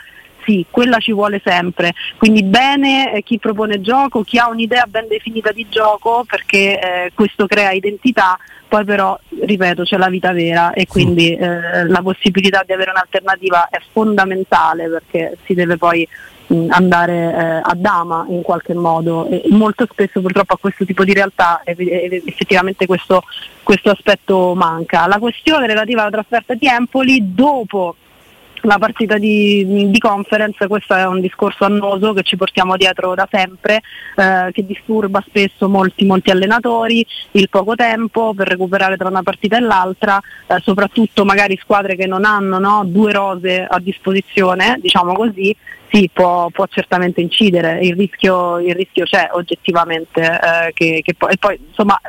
sì, 0.49 0.65
quella 0.71 0.97
ci 0.97 1.13
vuole 1.13 1.39
sempre. 1.45 1.93
Quindi 2.17 2.41
bene 2.43 3.13
eh, 3.13 3.21
chi 3.21 3.37
propone 3.37 3.81
gioco, 3.81 4.23
chi 4.23 4.39
ha 4.39 4.49
un'idea 4.49 4.85
ben 4.87 5.07
definita 5.07 5.51
di 5.51 5.67
gioco 5.69 6.25
perché 6.27 6.79
eh, 6.79 7.11
questo 7.13 7.45
crea 7.45 7.71
identità, 7.71 8.37
poi 8.67 8.83
però, 8.83 9.17
ripeto, 9.41 9.83
c'è 9.83 9.97
la 9.97 10.09
vita 10.09 10.33
vera 10.33 10.73
e 10.73 10.87
quindi 10.87 11.35
eh, 11.35 11.87
la 11.87 12.01
possibilità 12.01 12.63
di 12.65 12.73
avere 12.73 12.89
un'alternativa 12.89 13.69
è 13.69 13.79
fondamentale 13.91 14.89
perché 14.89 15.37
si 15.45 15.53
deve 15.53 15.77
poi 15.77 16.07
mh, 16.47 16.67
andare 16.69 17.13
eh, 17.13 17.61
a 17.63 17.73
dama 17.75 18.25
in 18.29 18.41
qualche 18.41 18.73
modo 18.73 19.27
e 19.27 19.43
molto 19.49 19.87
spesso 19.89 20.21
purtroppo 20.21 20.53
a 20.53 20.57
questo 20.57 20.85
tipo 20.85 21.03
di 21.03 21.13
realtà 21.13 21.61
effettivamente 21.63 22.87
questo, 22.87 23.23
questo 23.61 23.91
aspetto 23.91 24.53
manca. 24.55 25.05
La 25.05 25.19
questione 25.19 25.67
relativa 25.67 26.01
alla 26.01 26.11
trasferta 26.11 26.55
di 26.55 26.67
Empoli 26.67 27.33
dopo 27.35 27.95
la 28.61 28.77
partita 28.77 29.17
di, 29.17 29.89
di, 29.89 29.99
conference, 29.99 30.67
questo 30.67 30.93
è 30.93 31.05
un 31.05 31.21
discorso 31.21 31.65
annoso 31.65 32.13
che 32.13 32.23
ci 32.23 32.35
portiamo 32.35 32.75
dietro 32.77 33.13
da 33.15 33.27
sempre, 33.29 33.81
eh, 34.15 34.49
che 34.51 34.65
disturba 34.65 35.23
spesso 35.25 35.69
molti, 35.69 36.05
molti, 36.05 36.31
allenatori, 36.31 37.05
il 37.31 37.49
poco 37.49 37.75
tempo 37.75 38.33
per 38.33 38.47
recuperare 38.47 38.97
tra 38.97 39.07
una 39.07 39.23
partita 39.23 39.57
e 39.57 39.61
l'altra, 39.61 40.19
eh, 40.47 40.59
soprattutto 40.61 41.25
magari 41.25 41.57
squadre 41.61 41.95
che 41.95 42.07
non 42.07 42.25
hanno 42.25 42.59
no, 42.59 42.83
due 42.85 43.11
rose 43.11 43.65
a 43.69 43.79
disposizione, 43.79 44.77
diciamo 44.81 45.13
così, 45.13 45.55
sì, 45.91 46.09
può, 46.11 46.49
può, 46.49 46.65
certamente 46.67 47.19
incidere, 47.19 47.79
il 47.81 47.95
rischio, 47.95 48.59
il 48.59 48.75
rischio 48.75 49.05
c'è 49.05 49.29
oggettivamente, 49.31 50.21
eh, 50.21 50.71
che, 50.73 51.01
che 51.03 51.15
poi, 51.15 51.31
e 51.33 51.37
poi 51.37 51.59
insomma 51.67 51.99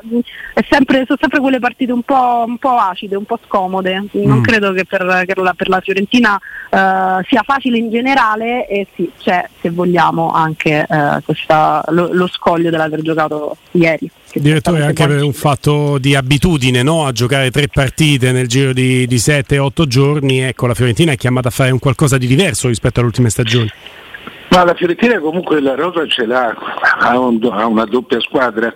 sempre, 0.69 1.05
sono 1.07 1.19
sempre 1.19 1.41
quelle 1.41 1.59
partite 1.59 1.91
un 1.91 2.03
po', 2.03 2.45
un 2.47 2.59
po', 2.59 2.77
acide, 2.77 3.17
un 3.17 3.25
po' 3.25 3.39
scomode, 3.47 4.05
non 4.13 4.39
mm. 4.39 4.43
credo 4.43 4.73
che 4.73 4.85
per, 4.85 5.25
per, 5.27 5.39
la, 5.39 5.55
per 5.55 5.69
la, 5.69 5.81
Fiorentina 5.81 6.39
eh, 6.69 7.25
sia 7.27 7.43
facile 7.43 7.79
in 7.79 7.91
generale 7.91 8.67
e 8.67 8.87
sì, 8.95 9.11
c'è 9.19 9.49
se 9.61 9.71
vogliamo 9.71 10.31
anche 10.31 10.87
eh, 10.89 11.23
questa, 11.25 11.83
lo, 11.89 12.11
lo, 12.13 12.27
scoglio 12.29 12.69
dell'aver 12.69 13.01
giocato 13.01 13.57
ieri. 13.73 14.11
Direttore, 14.33 14.85
anche 14.85 15.07
per 15.07 15.23
un 15.23 15.33
fatto 15.33 15.99
di 15.99 16.15
abitudine 16.15 16.83
no? 16.85 17.05
a 17.05 17.13
giocare 17.13 17.51
tre 17.51 17.67
partite 17.67 18.31
nel 18.31 18.47
giro 18.47 18.73
di, 18.73 19.07
di 19.07 19.17
7-8 19.17 19.87
giorni, 19.87 20.41
ecco, 20.41 20.69
la 20.69 20.75
Fiorentina 20.75 21.13
è 21.13 21.17
chiamata 21.17 21.49
a 21.49 21.51
fare 21.51 21.73
un 21.73 21.81
qualcosa 21.81 22.17
di 22.17 22.29
diverso 22.29 22.69
rispetto 22.69 23.01
alle 23.01 23.09
ultime 23.09 23.29
stagioni. 23.29 23.69
Ma 24.51 24.65
la 24.65 24.75
Fiorentina 24.75 25.19
comunque 25.19 25.61
la 25.61 25.75
rosa 25.75 26.07
ce 26.07 26.27
l'ha, 26.27 26.55
ha, 26.99 27.19
un, 27.19 27.41
ha 27.51 27.67
una 27.67 27.85
doppia 27.85 28.21
squadra 28.21 28.73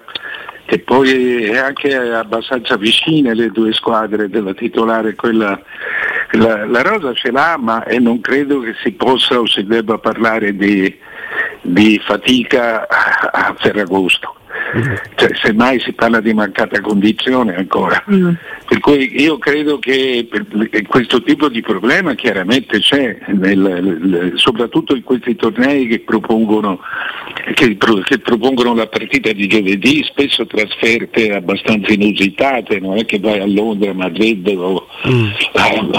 che 0.66 0.78
poi 0.80 1.44
è 1.44 1.56
anche 1.56 1.94
abbastanza 1.94 2.76
vicine 2.76 3.34
le 3.34 3.50
due 3.50 3.72
squadre 3.72 4.28
della 4.28 4.54
titolare, 4.54 5.14
quella, 5.14 5.60
la, 6.32 6.64
la, 6.66 6.82
rosa 6.82 7.12
ce 7.12 7.30
l'ha 7.30 7.56
ma 7.58 7.84
e 7.84 7.98
non 7.98 8.20
credo 8.20 8.60
che 8.60 8.74
si 8.82 8.92
possa 8.92 9.38
o 9.38 9.46
si 9.46 9.64
debba 9.64 9.98
parlare 9.98 10.56
di, 10.56 10.92
di 11.60 12.00
fatica 12.04 12.88
a 12.88 13.54
Ferragosto. 13.58 14.36
Cioè, 15.14 15.30
semmai 15.34 15.78
si 15.80 15.92
parla 15.92 16.20
di 16.20 16.32
mancata 16.34 16.80
condizione 16.80 17.54
ancora. 17.54 18.02
Mm. 18.10 18.32
Per 18.66 18.80
cui 18.80 19.20
io 19.20 19.38
credo 19.38 19.78
che 19.78 20.28
questo 20.88 21.22
tipo 21.22 21.48
di 21.48 21.60
problema 21.60 22.14
chiaramente 22.14 22.80
c'è, 22.80 23.18
nel, 23.26 24.32
soprattutto 24.34 24.96
in 24.96 25.02
questi 25.02 25.36
tornei 25.36 25.86
che 25.86 26.00
propongono, 26.00 26.80
che, 27.54 27.76
che 27.76 28.18
propongono, 28.18 28.74
la 28.74 28.86
partita 28.86 29.32
di 29.32 29.46
giovedì, 29.46 30.02
spesso 30.02 30.46
trasferte 30.46 31.34
abbastanza 31.34 31.92
inusitate, 31.92 32.80
non 32.80 32.98
è 32.98 33.04
che 33.04 33.20
vai 33.20 33.40
a 33.40 33.46
Londra, 33.46 33.90
a 33.90 33.94
Madrid 33.94 34.46
o 34.56 34.88
mm. 35.06 35.30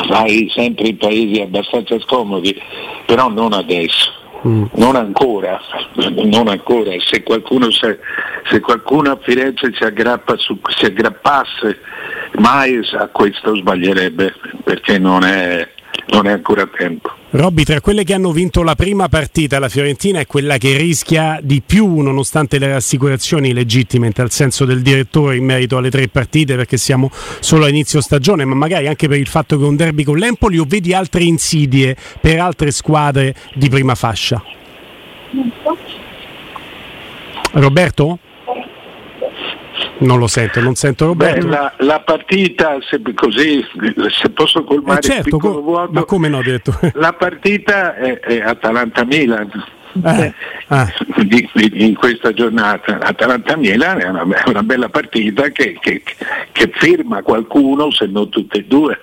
vai 0.07 0.49
sempre 0.53 0.88
in 0.89 0.97
paesi 0.97 1.39
abbastanza 1.41 1.99
scomodi, 1.99 2.59
però 3.05 3.29
non 3.29 3.53
adesso. 3.53 4.23
Mm. 4.47 4.65
Non 4.73 4.95
ancora, 4.95 5.60
non 6.31 6.47
ancora. 6.47 6.91
Se, 6.99 7.23
qualcuno, 7.23 7.71
se, 7.71 7.99
se 8.49 8.60
qualcuno 8.60 9.12
a 9.12 9.19
Firenze 9.19 9.71
si, 9.73 9.84
su, 10.38 10.60
si 10.77 10.86
aggrappasse 10.86 11.79
mai 12.38 12.79
a 12.97 13.08
questo 13.08 13.55
sbaglierebbe 13.55 14.36
perché 14.63 14.99
non 14.99 15.23
è, 15.23 15.67
non 16.08 16.27
è 16.27 16.31
ancora 16.31 16.67
tempo. 16.67 17.12
Robby, 17.36 17.65
tra 17.65 17.82
quelle 17.82 18.06
che 18.06 18.13
hanno 18.13 18.32
vinto 18.32 18.63
la 18.63 18.76
prima 18.76 19.10
partita, 19.10 19.60
la 19.60 19.67
Fiorentina 19.67 20.21
è 20.21 20.26
quella 20.26 20.58
che 20.58 20.78
rischia 20.78 21.38
di 21.43 21.62
più, 21.62 22.00
nonostante 22.00 22.58
le 22.58 22.69
rassicurazioni 22.69 23.52
legittime, 23.52 24.08
in 24.08 24.13
tal 24.13 24.32
senso 24.32 24.63
del 24.63 24.82
direttore 24.82 25.36
in 25.36 25.43
merito 25.43 25.76
alle 25.76 25.89
tre 25.89 26.08
partite, 26.08 26.56
perché 26.56 26.78
siamo 26.78 27.12
solo 27.41 27.65
a 27.65 27.67
inizio 27.67 28.00
stagione, 28.00 28.45
ma 28.45 28.56
magari 28.56 28.88
anche 28.88 29.10
per 29.10 29.19
il 29.19 29.28
fatto 29.28 29.58
che 29.58 29.65
è 29.65 29.67
un 29.67 29.76
derby 29.76 30.04
con 30.04 30.17
l'Empoli 30.17 30.58
o 30.60 30.65
vedi 30.65 30.93
altre 30.93 31.24
insidie 31.24 31.98
per 32.21 32.39
altre 32.39 32.71
squadre 32.71 33.36
di 33.54 33.67
prima 33.67 33.95
fascia? 33.95 34.41
Roberto? 37.52 38.19
Non 40.00 40.19
lo 40.19 40.28
sento, 40.28 40.60
non 40.62 40.76
sento 40.76 41.06
Roberto. 41.08 41.45
Beh, 41.45 41.52
la, 41.52 41.74
la, 41.80 42.00
partita, 42.02 42.78
se, 42.82 43.02
così, 43.13 43.63
se 44.10 44.30
posso 44.30 44.63
colmare 44.63 45.00
eh 45.00 45.04
certo, 45.04 45.28
il 45.28 45.36
piccolo 45.36 45.62
vuoto, 45.62 45.91
ma 45.91 46.04
come 46.04 46.28
no, 46.28 46.41
direttore? 46.41 46.91
La 46.95 47.13
partita 47.13 47.95
è, 47.95 48.19
è 48.19 48.41
Atalanta-Milan. 48.41 49.52
Eh, 50.04 50.34
ah. 50.67 50.91
in 51.71 51.95
questa 51.95 52.34
giornata 52.34 53.00
Atalanta-Milan 53.00 54.02
è 54.02 54.10
una, 54.10 54.26
è 54.43 54.50
una 54.50 54.62
bella 54.62 54.89
partita 54.89 55.48
che, 55.52 55.78
che, 55.80 56.04
che, 56.52 56.71
firma 56.74 57.21
qualcuno 57.21 57.89
se 57.91 58.06
non 58.06 58.28
tutte 58.28 58.58
e 58.58 58.65
due 58.65 59.00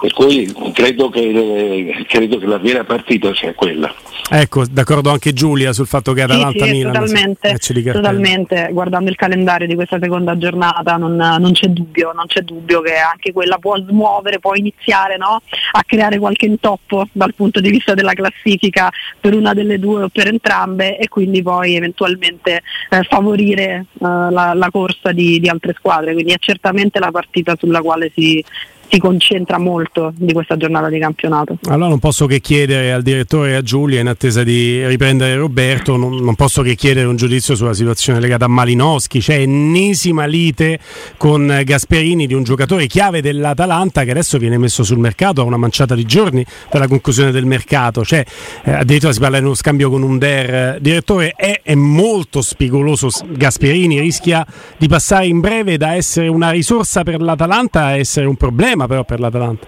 per 0.00 0.12
cui 0.12 0.52
credo 0.72 1.08
che, 1.08 2.04
credo 2.08 2.38
che 2.38 2.46
la 2.46 2.58
vera 2.58 2.84
partita 2.84 3.34
sia 3.34 3.54
quella. 3.54 3.92
Ecco, 4.30 4.66
d'accordo 4.66 5.10
anche 5.10 5.32
Giulia 5.32 5.72
sul 5.72 5.86
fatto 5.86 6.12
che 6.12 6.22
Atalanta 6.22 6.64
sì, 6.64 6.70
sì, 6.70 6.76
Milan 6.76 6.92
totalmente, 6.92 7.58
totalmente, 7.92 8.68
guardando 8.72 9.08
il 9.08 9.16
calendario 9.16 9.66
di 9.66 9.74
questa 9.74 9.98
seconda 9.98 10.36
giornata 10.36 10.96
non, 10.96 11.16
non, 11.16 11.52
c'è 11.52 11.68
dubbio, 11.68 12.12
non 12.12 12.26
c'è 12.26 12.42
dubbio 12.42 12.82
che 12.82 12.96
anche 12.96 13.32
quella 13.32 13.56
può 13.56 13.78
smuovere, 13.78 14.38
può 14.38 14.54
iniziare 14.54 15.16
no? 15.16 15.40
a 15.70 15.82
creare 15.86 16.18
qualche 16.18 16.44
intoppo 16.44 17.08
dal 17.12 17.32
punto 17.34 17.60
di 17.60 17.70
vista 17.70 17.94
della 17.94 18.12
classifica 18.12 18.90
per 19.18 19.34
una 19.34 19.54
delle 19.54 19.78
due 19.78 20.02
o 20.02 20.08
per 20.08 20.26
entrambe 20.26 20.98
e 20.98 21.08
quindi 21.08 21.42
poi 21.42 21.76
eventualmente 21.76 22.62
eh, 22.90 23.02
favorire 23.08 23.86
eh, 23.92 23.96
la, 23.98 24.52
la, 24.54 24.68
corsa 24.70 25.12
di, 25.12 25.40
di 25.40 25.48
altre 25.48 25.74
squadre, 25.76 26.12
quindi 26.12 26.32
è 26.32 26.38
certamente 26.38 26.98
la 26.98 27.10
partita 27.10 27.56
sulla 27.58 27.80
quale 27.80 28.10
si, 28.14 28.44
si 28.90 28.98
concentra 28.98 29.58
molto 29.58 30.12
di 30.16 30.32
questa 30.32 30.56
giornata 30.56 30.88
di 30.88 30.98
campionato. 30.98 31.58
Allora 31.68 31.88
non 31.88 31.98
posso 31.98 32.26
che 32.26 32.40
chiedere 32.40 32.92
al 32.92 33.02
direttore 33.02 33.56
a 33.56 33.62
Giulia, 33.62 34.00
in 34.00 34.08
attesa 34.08 34.42
di 34.42 34.86
riprendere 34.86 35.36
Roberto, 35.36 35.96
non, 35.96 36.16
non 36.16 36.34
posso 36.34 36.62
che 36.62 36.74
chiedere 36.74 37.06
un 37.06 37.16
giudizio 37.16 37.54
sulla 37.54 37.74
situazione 37.74 38.20
legata 38.20 38.46
a 38.46 38.48
Malinowski, 38.48 39.20
c'è 39.20 39.40
ennesima 39.40 40.24
lite 40.24 40.78
con 41.16 41.60
Gasperini 41.64 42.26
di 42.26 42.34
un 42.34 42.44
giocatore 42.44 42.86
chiave 42.86 43.20
dell'Atalanta 43.20 44.04
che 44.04 44.10
adesso 44.10 44.38
viene 44.38 44.58
messo 44.58 44.82
sul 44.82 44.98
mercato 44.98 45.40
a 45.40 45.44
una 45.44 45.56
manciata 45.56 45.94
di 45.94 46.04
giorni 46.04 46.44
dalla 46.70 46.88
conclusione 46.88 47.30
del 47.30 47.44
mercato, 47.44 48.04
cioè, 48.04 48.24
eh, 48.64 48.72
addirittura 48.72 49.12
si 49.12 49.20
parla 49.20 49.38
di 49.38 49.44
uno 49.44 49.54
scambio 49.54 49.90
con 49.90 50.02
un 50.02 50.18
Der, 50.18 50.80
direttore 50.80 51.32
è, 51.36 51.60
è 51.62 51.74
molto 51.74 52.42
spigoloso 52.42 53.08
Gasperini, 53.26 54.00
rischia 54.00 54.46
di 54.76 54.88
passare 54.88 55.26
in 55.26 55.40
breve 55.40 55.76
da 55.76 55.94
essere 55.94 56.28
una 56.28 56.50
risorsa 56.50 57.02
per 57.02 57.20
l'Atalanta 57.20 57.84
a 57.84 57.96
essere 57.96 58.26
un 58.26 58.36
problema 58.36 58.77
problema 58.78 58.86
però 58.86 59.04
per 59.04 59.18
l'Atalanta. 59.18 59.66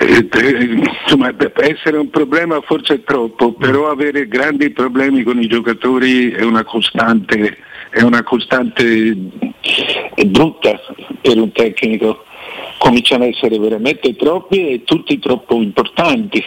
Eh, 0.00 0.28
eh, 0.30 0.64
insomma, 1.04 1.34
essere 1.56 1.96
un 1.96 2.10
problema 2.10 2.60
forse 2.60 2.94
è 2.94 3.02
troppo, 3.02 3.52
però 3.52 3.90
avere 3.90 4.28
grandi 4.28 4.70
problemi 4.70 5.22
con 5.22 5.40
i 5.40 5.46
giocatori 5.46 6.32
è 6.32 6.42
una 6.42 6.64
costante, 6.64 7.56
è 7.90 8.02
una 8.02 8.22
costante 8.22 9.16
brutta 10.26 10.80
per 11.20 11.38
un 11.38 11.52
tecnico. 11.52 12.24
Cominciano 12.78 13.22
ad 13.22 13.30
essere 13.30 13.58
veramente 13.58 14.14
troppi 14.16 14.70
e 14.70 14.82
tutti 14.82 15.18
troppo 15.20 15.54
importanti. 15.54 16.44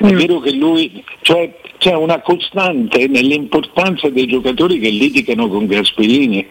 È 0.00 0.10
mm. 0.10 0.16
vero 0.16 0.40
che 0.40 0.52
lui, 0.52 1.04
cioè 1.20 1.54
c'è 1.76 1.94
una 1.94 2.20
costante 2.22 3.06
nell'importanza 3.06 4.08
dei 4.08 4.26
giocatori 4.26 4.78
che 4.78 4.88
litigano 4.88 5.46
con 5.48 5.66
Gasperini 5.66 6.48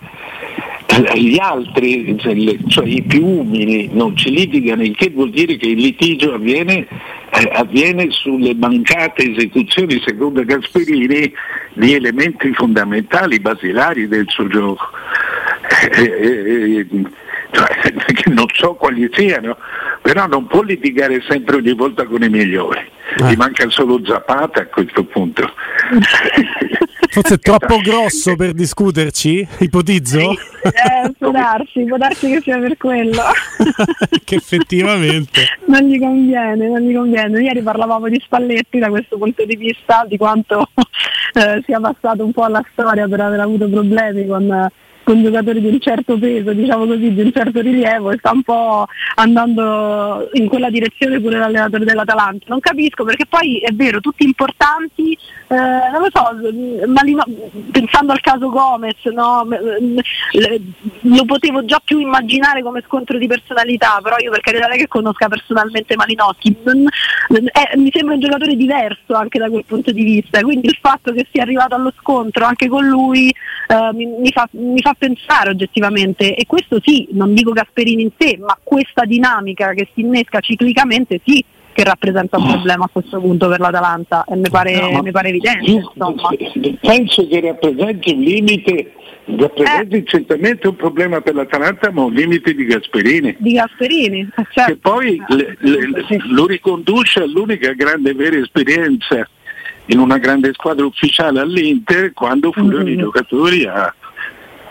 gli 1.15 1.37
altri, 1.39 2.17
cioè, 2.19 2.35
cioè 2.67 2.87
i 2.87 3.01
più 3.01 3.25
umili, 3.25 3.89
non 3.91 4.15
ci 4.15 4.29
litigano, 4.29 4.83
il 4.83 4.95
che 4.95 5.09
vuol 5.09 5.29
dire 5.29 5.55
che 5.57 5.67
il 5.67 5.79
litigio 5.79 6.33
avviene, 6.33 6.87
eh, 7.31 7.49
avviene 7.53 8.11
sulle 8.11 8.53
mancate 8.53 9.31
esecuzioni, 9.31 10.01
secondo 10.05 10.43
Gasperini, 10.43 11.33
di 11.73 11.93
elementi 11.93 12.53
fondamentali, 12.53 13.39
basilari 13.39 14.07
del 14.07 14.25
suo 14.27 14.47
gioco. 14.47 14.89
Eh, 15.91 16.03
eh, 16.03 16.79
eh 16.79 16.87
cioè, 17.53 17.93
non 18.33 18.47
so 18.53 18.73
quali 18.73 19.09
siano, 19.13 19.57
però 20.03 20.27
non 20.27 20.47
può 20.47 20.61
litigare 20.61 21.23
sempre 21.25 21.55
ogni 21.55 21.73
volta 21.73 22.05
con 22.05 22.21
i 22.21 22.27
migliori. 22.27 22.79
Eh. 23.17 23.23
Gli 23.23 23.35
manca 23.37 23.69
solo 23.69 24.01
Zapata 24.05 24.59
a 24.59 24.65
questo 24.67 25.05
punto. 25.05 25.49
Forse 27.09 27.35
è 27.35 27.39
troppo 27.39 27.77
grosso 27.77 28.35
per 28.35 28.51
discuterci, 28.53 29.47
ipotizzo? 29.59 30.31
Eh, 30.31 31.13
può 31.17 31.31
darsi, 31.31 31.85
può 31.85 31.95
darsi 31.95 32.27
che 32.31 32.41
sia 32.41 32.57
per 32.59 32.75
quello. 32.75 33.21
che 34.25 34.35
effettivamente. 34.35 35.41
non 35.67 35.83
gli 35.83 35.99
conviene, 35.99 36.67
non 36.67 36.81
gli 36.81 36.93
conviene. 36.93 37.41
Ieri 37.41 37.61
parlavamo 37.61 38.09
di 38.09 38.19
Spalletti 38.21 38.79
da 38.79 38.89
questo 38.89 39.17
punto 39.17 39.45
di 39.45 39.55
vista, 39.55 40.05
di 40.05 40.17
quanto 40.17 40.69
eh, 41.33 41.61
sia 41.65 41.79
passato 41.79 42.25
un 42.25 42.33
po' 42.33 42.43
alla 42.43 42.65
storia 42.73 43.07
per 43.07 43.21
aver 43.21 43.39
avuto 43.39 43.69
problemi 43.69 44.25
con 44.25 44.69
con 45.03 45.21
giocatori 45.21 45.61
di 45.61 45.67
un 45.67 45.79
certo 45.79 46.17
peso, 46.17 46.53
diciamo 46.53 46.85
così, 46.85 47.13
di 47.13 47.21
un 47.21 47.31
certo 47.31 47.61
rilievo 47.61 48.11
e 48.11 48.17
sta 48.17 48.31
un 48.31 48.41
po' 48.41 48.85
andando 49.15 50.29
in 50.33 50.47
quella 50.47 50.69
direzione 50.69 51.19
pure 51.19 51.37
l'allenatore 51.37 51.85
dell'Atalanta. 51.85 52.45
Non 52.47 52.59
capisco 52.59 53.03
perché 53.03 53.25
poi 53.25 53.59
è 53.59 53.71
vero, 53.73 53.99
tutti 53.99 54.23
importanti, 54.23 55.17
eh, 55.47 55.55
non 55.91 56.01
lo 56.01 56.09
so, 56.11 56.87
Malino, 56.87 57.23
pensando 57.71 58.13
al 58.13 58.21
caso 58.21 58.49
Gomez, 58.49 59.03
no? 59.13 59.47
lo 61.01 61.25
potevo 61.25 61.65
già 61.65 61.81
più 61.83 61.99
immaginare 61.99 62.63
come 62.63 62.83
scontro 62.85 63.17
di 63.17 63.27
personalità, 63.27 63.99
però 64.01 64.15
io 64.17 64.31
per 64.31 64.41
carità 64.41 64.67
che 64.69 64.87
conosca 64.87 65.27
personalmente 65.27 65.95
Malinowski, 65.95 66.57
eh, 66.65 67.77
mi 67.77 67.91
sembra 67.93 68.15
un 68.15 68.19
giocatore 68.19 68.55
diverso 68.55 69.13
anche 69.13 69.39
da 69.39 69.49
quel 69.49 69.65
punto 69.65 69.91
di 69.91 70.03
vista, 70.03 70.41
quindi 70.41 70.67
il 70.67 70.77
fatto 70.79 71.11
che 71.11 71.27
sia 71.31 71.43
arrivato 71.43 71.75
allo 71.75 71.93
scontro 71.99 72.45
anche 72.45 72.67
con 72.67 72.85
lui 72.85 73.33
eh, 73.67 73.93
mi, 73.93 74.05
mi, 74.05 74.31
fa, 74.31 74.47
mi 74.51 74.81
fa 74.81 74.92
pensare 74.97 75.49
oggettivamente 75.49 76.35
e 76.35 76.45
questo 76.45 76.79
sì, 76.81 77.07
non 77.11 77.33
dico 77.33 77.51
Gasperini 77.51 78.03
in 78.03 78.11
sé, 78.17 78.37
ma 78.39 78.57
questa 78.61 79.05
dinamica 79.05 79.73
che 79.73 79.87
si 79.93 80.01
innesca 80.01 80.39
ciclicamente 80.39 81.19
sì 81.23 81.43
che 81.73 81.83
rappresenta 81.83 82.37
un 82.37 82.47
problema 82.47 82.85
a 82.85 82.89
questo 82.91 83.19
punto 83.19 83.49
per 83.49 83.59
l'Atalanta 83.59 84.25
e 84.25 84.35
mi 84.35 84.49
pare, 84.49 84.79
no, 84.91 85.01
mi 85.01 85.11
pare 85.11 85.29
evidente. 85.29 85.71
Insomma. 85.71 86.29
Penso 86.79 87.27
che 87.27 87.41
rappresenti 87.41 88.13
un 88.13 88.19
limite, 88.21 88.93
rappresenti 89.25 89.95
eh. 89.95 90.03
certamente 90.05 90.67
un 90.67 90.75
problema 90.75 91.19
per 91.21 91.33
l'Atalanta, 91.33 91.91
ma 91.91 92.03
un 92.03 92.13
limite 92.13 92.53
di 92.53 92.65
Gasperini. 92.65 93.35
Di 93.39 93.53
Gasperini, 93.53 94.19
eh, 94.19 94.45
certo. 94.51 94.71
Che 94.71 94.77
poi 94.77 95.21
le, 95.29 95.57
le, 95.59 95.87
lo 96.27 96.45
riconduce 96.45 97.21
all'unica 97.21 97.73
grande 97.73 98.13
vera 98.13 98.37
esperienza 98.37 99.27
in 99.87 99.99
una 99.99 100.17
grande 100.17 100.53
squadra 100.53 100.85
ufficiale 100.85 101.39
all'Inter 101.39 102.13
quando 102.13 102.51
furono 102.51 102.83
mm-hmm. 102.83 102.93
i 102.93 102.97
giocatori 102.97 103.65
a 103.65 103.93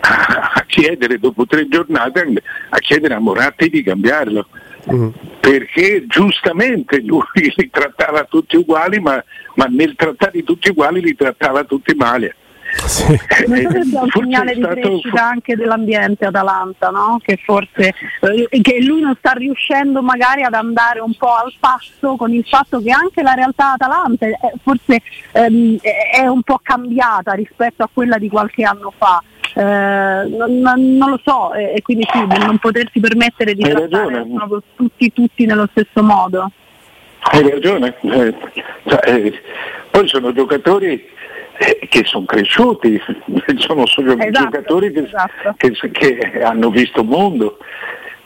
a 0.05 0.63
chiedere 0.67 1.17
dopo 1.17 1.45
tre 1.45 1.67
giornate 1.67 2.41
a 2.69 2.77
chiedere 2.79 3.13
a 3.13 3.19
Moratti 3.19 3.69
di 3.69 3.83
cambiarlo. 3.83 4.47
Mm. 4.91 5.09
Perché 5.39 6.05
giustamente 6.07 6.99
lui 7.01 7.23
li 7.55 7.69
trattava 7.71 8.25
tutti 8.25 8.57
uguali, 8.57 8.99
ma, 8.99 9.23
ma 9.55 9.65
nel 9.65 9.95
trattare 9.95 10.43
tutti 10.43 10.69
uguali 10.69 11.01
li 11.01 11.15
trattava 11.15 11.63
tutti 11.63 11.93
male. 11.95 12.35
Sì. 12.85 13.03
So 13.05 13.17
se 13.69 13.83
sia 13.83 14.01
un 14.01 14.09
segnale 14.09 14.55
di 14.55 14.61
crescita 14.61 15.25
anche 15.27 15.55
dell'ambiente 15.55 16.25
Atalanta, 16.25 16.89
no? 16.89 17.19
che 17.23 17.37
forse 17.43 17.93
eh, 18.21 18.61
che 18.61 18.81
lui 18.81 19.01
non 19.01 19.15
sta 19.19 19.33
riuscendo 19.33 20.01
magari 20.01 20.43
ad 20.43 20.53
andare 20.53 20.99
un 20.99 21.13
po' 21.15 21.35
al 21.35 21.53
passo 21.59 22.15
con 22.15 22.33
il 22.33 22.43
fatto 22.45 22.81
che 22.81 22.91
anche 22.91 23.21
la 23.21 23.33
realtà 23.33 23.73
Atalanta 23.73 24.25
eh, 24.25 24.37
forse 24.63 25.01
ehm, 25.33 25.77
è 26.11 26.25
un 26.25 26.41
po' 26.41 26.59
cambiata 26.63 27.33
rispetto 27.33 27.83
a 27.83 27.89
quella 27.93 28.17
di 28.17 28.27
qualche 28.27 28.63
anno 28.63 28.91
fa. 28.97 29.21
Eh, 29.55 29.61
non, 29.61 30.97
non, 30.97 31.09
lo 31.09 31.19
so, 31.23 31.53
e, 31.53 31.79
quindi 31.83 32.07
sì, 32.11 32.25
non 32.43 32.57
potersi 32.57 32.99
permettere 32.99 33.53
di 33.53 33.63
Hai 33.63 33.71
trattare 33.71 34.25
tutti, 34.75 35.13
tutti 35.13 35.45
nello 35.45 35.67
stesso 35.71 36.01
modo. 36.01 36.51
Hai 37.19 37.49
ragione, 37.49 37.95
eh, 38.01 38.35
cioè, 38.85 38.99
eh, 39.05 39.41
poi 39.91 40.07
sono 40.07 40.33
giocatori 40.33 41.07
eh, 41.57 41.87
che 41.87 42.03
sono 42.05 42.25
cresciuti, 42.25 42.99
sono 43.57 43.83
esatto, 43.83 44.31
giocatori 44.31 44.91
che, 44.91 45.03
esatto. 45.03 45.55
che, 45.57 45.91
che, 45.91 46.43
hanno 46.43 46.69
visto 46.69 47.03
mondo. 47.03 47.57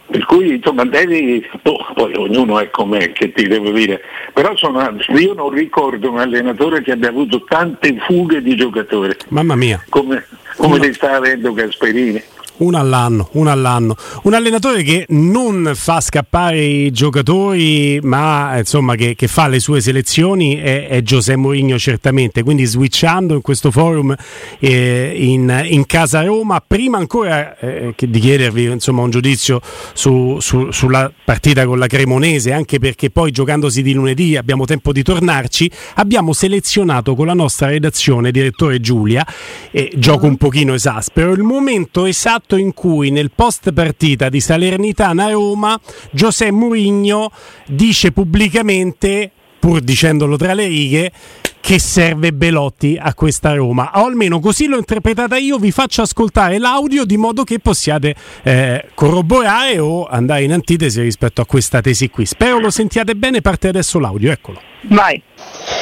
Per 0.09 0.23
cui 0.23 0.55
insomma 0.55 0.85
devi, 0.85 1.45
oh, 1.63 1.93
poi 1.93 2.13
ognuno 2.15 2.61
è 2.61 2.69
com'è 2.69 3.11
che 3.11 3.33
ti 3.33 3.45
devo 3.45 3.71
dire, 3.71 4.01
però 4.31 4.55
sono, 4.55 4.97
io 5.17 5.33
non 5.33 5.49
ricordo 5.49 6.09
un 6.09 6.19
allenatore 6.19 6.81
che 6.81 6.93
abbia 6.93 7.09
avuto 7.09 7.43
tante 7.43 7.93
fughe 8.07 8.41
di 8.41 8.55
giocatori. 8.55 9.13
Mamma 9.27 9.55
mia. 9.55 9.83
Come, 9.89 10.25
come 10.57 10.79
li 10.79 10.93
sta 10.93 11.15
avendo 11.15 11.53
Gasperini. 11.53 12.21
Uno 12.57 12.77
all'anno, 12.79 13.29
uno 13.33 13.51
all'anno. 13.51 13.95
Un 14.23 14.33
allenatore 14.33 14.81
che 14.81 15.05
non 15.09 15.73
fa 15.75 16.01
scappare 16.01 16.59
i 16.63 16.91
giocatori, 16.91 17.99
ma 18.01 18.57
insomma 18.57 18.95
che, 18.95 19.13
che 19.13 19.27
fa 19.27 19.47
le 19.47 19.59
sue 19.59 19.79
selezioni 19.79 20.55
è, 20.55 20.87
è 20.87 21.01
Giuseppe 21.03 21.37
Mourinho 21.37 21.77
certamente. 21.77 22.41
Quindi 22.41 22.65
switchando 22.65 23.35
in 23.35 23.41
questo 23.41 23.69
forum 23.69 24.15
eh, 24.59 25.13
in, 25.15 25.65
in, 25.69 25.85
casa 25.85 26.23
Roma, 26.23 26.63
prima 26.65 26.97
ancora 26.97 27.57
eh, 27.59 27.93
di 27.95 28.19
chiedervi 28.19 28.63
insomma, 28.63 29.03
un 29.03 29.11
giudizio 29.11 29.61
su, 29.93 30.37
su, 30.39 30.71
sulla 30.71 31.11
partita 31.23 31.65
con 31.67 31.77
la 31.77 31.87
Cremonese, 31.87 32.53
anche 32.53 32.79
perché 32.79 33.11
poi 33.11 33.29
giocandosi 33.31 33.83
di 33.83 33.93
lunedì 33.93 34.35
abbiamo 34.35 34.65
tempo 34.65 34.91
di 34.91 35.03
tornarci, 35.03 35.69
abbiamo 35.95 36.33
selezionato 36.33 37.13
con 37.13 37.27
la 37.27 37.33
nostra 37.35 37.67
redazione, 37.67 38.31
direttore 38.31 38.79
Giulia, 38.79 39.23
eh, 39.69 39.91
gioco 39.95 40.25
un 40.25 40.37
pochino 40.37 40.73
esaspero, 40.73 41.33
il 41.33 41.43
momento 41.43 42.05
esatto 42.05 42.46
fatto 42.47 42.55
in 42.55 42.73
cui 42.73 43.11
nel 43.11 43.31
post 43.35 43.73
partita 43.73 44.29
di 44.29 44.39
Salernitana 44.39 45.31
Roma 45.31 45.77
Giuseppe 46.11 46.51
Mourinho 46.51 47.29
dice 47.65 48.13
pubblicamente 48.13 49.29
pur 49.59 49.81
dicendolo 49.81 50.37
tra 50.37 50.53
le 50.53 50.67
righe 50.67 51.11
che 51.59 51.79
serve 51.79 52.31
Belotti 52.31 52.97
a 52.97 53.13
questa 53.13 53.53
Roma. 53.53 53.91
O 53.95 54.05
almeno 54.05 54.39
così 54.39 54.67
l'ho 54.67 54.77
interpretata 54.77 55.35
io 55.35 55.57
vi 55.57 55.71
faccio 55.71 56.01
ascoltare 56.01 56.57
l'audio 56.57 57.03
di 57.03 57.17
modo 57.17 57.43
che 57.43 57.59
possiate 57.59 58.15
eh, 58.43 58.85
corroborare 58.93 59.77
o 59.79 60.05
andare 60.05 60.43
in 60.43 60.53
antitesi 60.53 61.01
rispetto 61.01 61.41
a 61.41 61.45
questa 61.45 61.81
tesi 61.81 62.09
qui. 62.09 62.25
Spero 62.25 62.59
lo 62.59 62.69
sentiate 62.69 63.15
bene 63.15 63.41
parte 63.41 63.67
adesso 63.67 63.99
l'audio 63.99 64.31
eccolo. 64.31 64.61
Vai. 64.83 65.21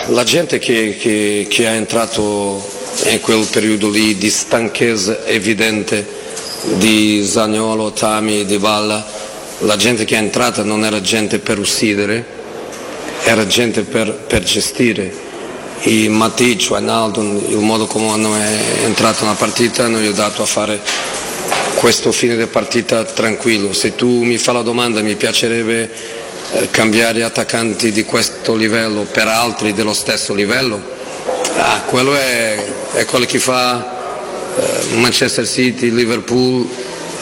La 0.07 0.23
gente 0.23 0.57
che, 0.57 0.97
che, 0.99 1.45
che 1.47 1.65
è 1.65 1.75
entrato 1.75 2.59
in 3.11 3.19
quel 3.19 3.45
periodo 3.51 3.89
lì 3.91 4.17
di 4.17 4.29
stanchezza 4.31 5.25
evidente 5.25 6.23
di 6.73 7.25
Zagnolo, 7.25 7.91
Tami, 7.91 8.45
Di 8.45 8.57
Balla, 8.57 9.05
la 9.59 9.75
gente 9.75 10.05
che 10.05 10.15
è 10.15 10.19
entrata 10.19 10.63
non 10.63 10.83
era 10.83 10.99
gente 11.01 11.39
per 11.39 11.59
uccidere, 11.59 12.25
era 13.23 13.45
gente 13.47 13.83
per, 13.83 14.11
per 14.13 14.43
gestire. 14.43 15.23
I 15.81 16.07
Matic, 16.07 16.67
Wijnaldum, 16.71 17.43
il 17.49 17.57
modo 17.57 17.85
come 17.85 18.09
hanno 18.09 18.35
entrato 18.83 19.23
nella 19.23 19.35
partita 19.35 19.83
hanno 19.83 19.97
aiutato 19.97 20.41
a 20.41 20.45
fare 20.45 20.79
questo 21.75 22.11
fine 22.11 22.35
di 22.35 22.45
partita 22.47 23.03
tranquillo. 23.03 23.71
Se 23.73 23.95
tu 23.95 24.23
mi 24.23 24.37
fai 24.37 24.55
la 24.55 24.61
domanda 24.61 25.01
mi 25.01 25.15
piacerebbe 25.15 25.89
eh, 26.53 26.69
cambiare 26.71 27.23
attaccanti 27.23 27.91
di 27.91 28.03
questo 28.03 28.55
livello 28.55 29.03
per 29.03 29.27
altri 29.27 29.73
dello 29.73 29.93
stesso 29.93 30.33
livello, 30.33 30.81
ah, 31.57 31.81
quello 31.81 32.15
è, 32.15 32.63
è 32.93 33.05
quello 33.05 33.25
che 33.25 33.39
fa 33.39 33.94
Manchester 34.99 35.45
City, 35.45 35.91
Liverpool 35.91 36.67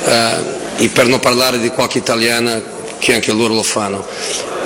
eh, 0.06 0.84
e 0.84 0.90
per 0.90 1.08
non 1.08 1.20
parlare 1.20 1.60
di 1.60 1.70
qualche 1.70 1.98
italiana 1.98 2.62
che 3.00 3.16
anche 3.16 3.32
loro 3.34 3.54
lo 3.54 3.64
fanno. 3.64 4.06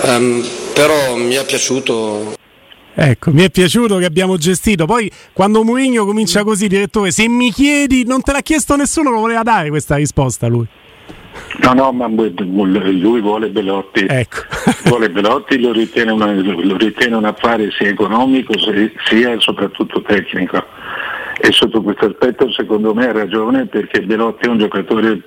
Um, 0.04 0.46
però 0.74 1.16
mi 1.16 1.34
è 1.34 1.44
piaciuto 1.44 2.36
Ecco, 3.00 3.32
mi 3.32 3.44
è 3.44 3.52
piaciuto 3.52 3.98
che 3.98 4.06
abbiamo 4.06 4.38
gestito. 4.38 4.86
Poi 4.86 5.10
quando 5.32 5.64
Mourinho 5.64 6.04
comincia 6.04 6.44
così, 6.44 6.68
direttore, 6.68 7.12
se 7.12 7.28
mi 7.28 7.52
chiedi, 7.52 8.04
non 8.06 8.24
te 8.24 8.32
l'ha 8.32 8.42
chiesto 8.42 8.76
nessuno, 8.76 9.12
lo 9.12 9.20
voleva 9.20 9.44
dare 9.44 9.70
questa 9.70 9.98
risposta 9.98 10.48
lui. 10.48 10.66
No, 11.62 11.74
no, 11.74 11.92
ma 11.92 12.08
lui 12.08 13.22
vuole 13.22 13.50
Belotti. 13.50 14.06
Ecco. 14.10 14.38
vuole 14.90 15.12
Belotti, 15.12 15.60
lo 15.60 15.72
ritiene, 15.74 16.12
una, 16.12 16.34
lo 16.34 16.76
ritiene 16.76 17.16
un 17.16 17.26
affare 17.26 17.70
sia 17.78 17.88
economico 17.88 18.54
sia 18.58 19.40
soprattutto 19.40 20.02
tecnico 20.02 20.64
e 21.40 21.52
sotto 21.52 21.82
questo 21.82 22.06
aspetto 22.06 22.52
secondo 22.52 22.94
me 22.94 23.08
ha 23.08 23.12
ragione 23.12 23.66
perché 23.68 24.02
Belotti 24.02 24.46
è 24.46 24.50
un 24.50 24.58
giocatore 24.58 25.22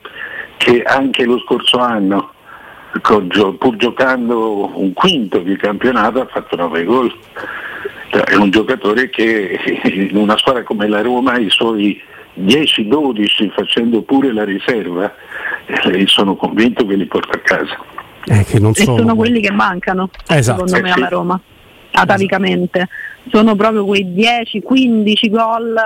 che 0.57 0.83
anche 0.83 1.25
lo 1.25 1.39
scorso 1.39 1.79
anno 1.79 2.33
pur 3.01 3.77
giocando 3.77 4.79
un 4.79 4.93
quinto 4.93 5.39
di 5.39 5.57
campionato 5.57 6.21
ha 6.21 6.27
fatto 6.27 6.57
9 6.57 6.85
gol. 6.85 7.15
Cioè, 8.09 8.23
è 8.23 8.35
un 8.35 8.51
giocatore 8.51 9.09
che 9.09 9.61
in 9.85 10.17
una 10.17 10.37
squadra 10.37 10.65
come 10.65 10.89
la 10.89 11.01
Roma 11.01 11.39
i 11.39 11.49
suoi 11.49 12.01
10-12 12.39 13.51
facendo 13.53 14.03
pure 14.03 14.33
la 14.33 14.45
riserva 14.45 15.15
eh, 15.67 16.07
sono 16.07 16.35
convinto 16.35 16.85
che 16.85 16.97
li 16.97 17.07
porta 17.07 17.37
a 17.37 17.41
casa. 17.41 17.79
Eh, 18.25 18.45
sono... 18.45 18.71
e 18.71 18.83
sono 18.83 19.15
quelli 19.15 19.41
che 19.41 19.53
mancano 19.53 20.11
esatto. 20.29 20.67
secondo 20.67 20.87
me 20.87 20.93
alla 20.93 21.09
Roma 21.09 21.41
atavicamente 21.93 22.89
sono 23.31 23.55
proprio 23.55 23.85
quei 23.85 24.07
10-15 24.07 25.31
gol 25.31 25.81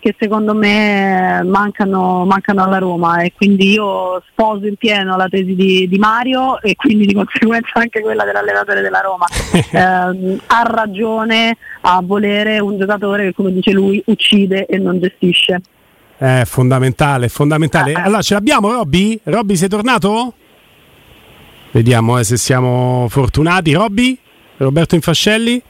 che 0.00 0.16
secondo 0.18 0.54
me 0.54 1.42
mancano, 1.44 2.24
mancano, 2.24 2.64
alla 2.64 2.78
Roma 2.78 3.20
e 3.20 3.32
quindi 3.36 3.72
io 3.72 4.22
sposo 4.30 4.66
in 4.66 4.76
pieno 4.76 5.16
la 5.16 5.28
tesi 5.28 5.54
di, 5.54 5.86
di 5.88 5.98
Mario 5.98 6.60
e 6.62 6.74
quindi 6.74 7.04
di 7.04 7.12
conseguenza 7.12 7.72
anche 7.74 8.00
quella 8.00 8.24
dell'allenatore 8.24 8.80
della 8.80 9.00
Roma. 9.00 9.26
eh, 9.52 10.38
ha 10.46 10.62
ragione 10.64 11.56
a 11.82 12.00
volere 12.02 12.58
un 12.58 12.78
giocatore 12.78 13.26
che 13.26 13.34
come 13.34 13.52
dice 13.52 13.72
lui 13.72 14.02
uccide 14.06 14.66
e 14.66 14.78
non 14.78 14.98
gestisce. 14.98 15.60
È 16.16 16.42
fondamentale, 16.44 17.28
fondamentale. 17.28 17.92
Eh. 17.92 18.00
Allora 18.00 18.22
ce 18.22 18.34
l'abbiamo 18.34 18.72
Robby? 18.72 19.20
Robby 19.22 19.54
sei 19.54 19.68
tornato? 19.68 20.32
Vediamo 21.72 22.18
eh, 22.18 22.24
se 22.24 22.36
siamo 22.38 23.06
fortunati. 23.08 23.74
Robby? 23.74 24.18
Roberto 24.56 24.94
Infascelli? 24.94 25.62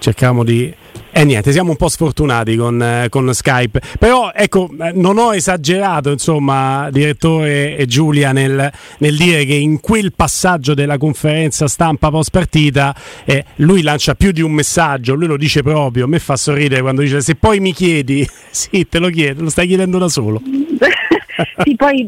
Cerchiamo 0.00 0.42
di... 0.42 0.74
E 1.12 1.22
eh, 1.22 1.24
niente, 1.24 1.50
siamo 1.50 1.70
un 1.70 1.76
po' 1.76 1.88
sfortunati 1.88 2.54
con, 2.54 2.80
eh, 2.80 3.08
con, 3.08 3.32
Skype. 3.34 3.80
Però 3.98 4.30
ecco, 4.32 4.70
eh, 4.80 4.92
non 4.94 5.18
ho 5.18 5.34
esagerato, 5.34 6.10
insomma, 6.10 6.88
direttore 6.90 7.76
e 7.76 7.86
Giulia, 7.86 8.30
nel, 8.30 8.70
nel, 8.98 9.16
dire 9.16 9.44
che 9.44 9.54
in 9.54 9.80
quel 9.80 10.12
passaggio 10.12 10.72
della 10.72 10.98
conferenza 10.98 11.66
stampa 11.66 12.10
post 12.10 12.30
partita 12.30 12.94
eh, 13.24 13.44
lui 13.56 13.82
lancia 13.82 14.14
più 14.14 14.30
di 14.30 14.40
un 14.40 14.52
messaggio, 14.52 15.14
lui 15.14 15.26
lo 15.26 15.36
dice 15.36 15.64
proprio. 15.64 16.04
A 16.04 16.08
me 16.08 16.20
fa 16.20 16.36
sorridere 16.36 16.80
quando 16.80 17.00
dice: 17.00 17.20
Se 17.20 17.34
poi 17.34 17.58
mi 17.58 17.72
chiedi, 17.72 18.24
sì, 18.50 18.86
te 18.88 19.00
lo 19.00 19.08
chiedo, 19.08 19.42
lo 19.42 19.50
stai 19.50 19.66
chiedendo 19.66 19.98
da 19.98 20.08
solo. 20.08 20.40
sì, 21.64 21.74
poi 21.74 22.06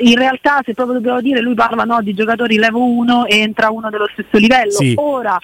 in 0.00 0.16
realtà, 0.16 0.60
se 0.64 0.74
proprio 0.74 0.98
dobbiamo 0.98 1.20
dire, 1.20 1.40
lui 1.40 1.54
parla 1.54 1.82
no, 1.82 2.00
di 2.02 2.14
giocatori 2.14 2.56
level 2.56 2.80
1 2.80 3.26
e 3.26 3.38
entra 3.38 3.68
uno 3.70 3.90
dello 3.90 4.08
stesso 4.12 4.38
livello. 4.38 4.70
Sì. 4.70 4.94
Ora 4.96 5.36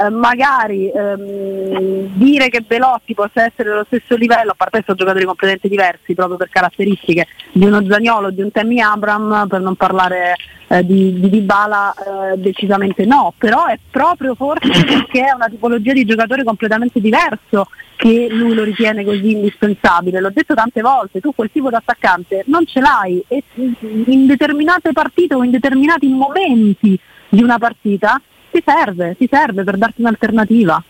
eh, 0.00 0.08
magari 0.08 0.90
ehm, 0.90 2.06
dire 2.14 2.48
che 2.48 2.62
Belotti 2.62 3.12
possa 3.14 3.44
essere 3.44 3.68
dello 3.68 3.84
stesso 3.84 4.16
livello, 4.16 4.52
a 4.52 4.54
parte 4.56 4.82
sono 4.84 4.96
giocatori 4.96 5.26
completamente 5.26 5.68
diversi 5.68 6.14
proprio 6.14 6.38
per 6.38 6.48
caratteristiche 6.48 7.26
di 7.52 7.66
uno 7.66 7.84
Zagnolo, 7.86 8.30
di 8.30 8.40
un 8.40 8.50
Temi 8.50 8.80
Abram, 8.80 9.46
per 9.46 9.60
non 9.60 9.74
parlare 9.74 10.36
eh, 10.68 10.86
di, 10.86 11.20
di 11.20 11.28
Dybala 11.28 11.92
eh, 12.32 12.38
decisamente 12.38 13.04
no, 13.04 13.34
però 13.36 13.66
è 13.66 13.78
proprio 13.90 14.34
forse 14.34 14.70
perché 14.84 15.26
è 15.26 15.34
una 15.34 15.48
tipologia 15.48 15.92
di 15.92 16.06
giocatore 16.06 16.44
completamente 16.44 16.98
diverso 16.98 17.68
che 17.96 18.28
lui 18.30 18.54
lo 18.54 18.64
ritiene 18.64 19.04
così 19.04 19.32
indispensabile. 19.32 20.20
L'ho 20.20 20.30
detto 20.32 20.54
tante 20.54 20.80
volte, 20.80 21.20
tu 21.20 21.34
quel 21.34 21.50
tipo 21.52 21.68
di 21.68 21.74
attaccante 21.74 22.44
non 22.46 22.64
ce 22.64 22.80
l'hai 22.80 23.22
e 23.28 23.42
in 23.58 24.26
determinate 24.26 24.92
partite 24.92 25.34
o 25.34 25.44
in 25.44 25.50
determinati 25.50 26.08
momenti 26.08 26.98
di 27.28 27.42
una 27.42 27.58
partita 27.58 28.20
ti 28.50 28.62
serve, 28.64 29.16
ti 29.18 29.28
serve 29.30 29.64
per 29.64 29.76
darti 29.76 30.00
un'alternativa. 30.00 30.82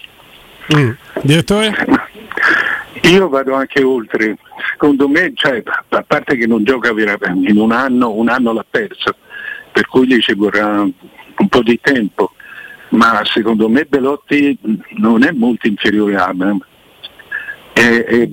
Mm. 0.74 0.90
Direttore? 1.22 1.74
Io 3.02 3.28
vado 3.28 3.54
anche 3.54 3.82
oltre, 3.82 4.36
secondo 4.72 5.08
me, 5.08 5.32
cioè, 5.34 5.62
a 5.88 6.04
parte 6.06 6.36
che 6.36 6.46
non 6.46 6.64
gioca 6.64 6.92
veramente, 6.92 7.50
in 7.50 7.58
un 7.58 7.72
anno, 7.72 8.12
un 8.12 8.28
anno 8.28 8.52
l'ha 8.52 8.64
perso, 8.68 9.16
per 9.72 9.86
cui 9.86 10.06
gli 10.06 10.18
ci 10.20 10.34
vorrà 10.34 10.80
un 10.82 11.48
po' 11.48 11.62
di 11.62 11.78
tempo, 11.80 12.32
ma 12.90 13.20
secondo 13.24 13.68
me 13.68 13.84
Belotti 13.84 14.56
non 14.96 15.24
è 15.24 15.32
molto 15.32 15.66
inferiore 15.66 16.16
a 16.16 16.26
Abram. 16.26 16.60
E, 17.72 18.04
e, 18.06 18.30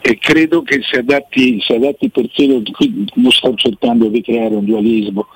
e, 0.00 0.18
credo 0.18 0.62
che 0.62 0.80
si 0.82 0.96
adatti, 0.96 1.60
si 1.60 1.72
adatti 1.72 2.10
qui 2.10 3.06
non 3.14 3.30
sto 3.30 3.54
cercando 3.54 4.08
di 4.08 4.22
creare 4.22 4.54
un 4.54 4.64
dualismo, 4.64 5.28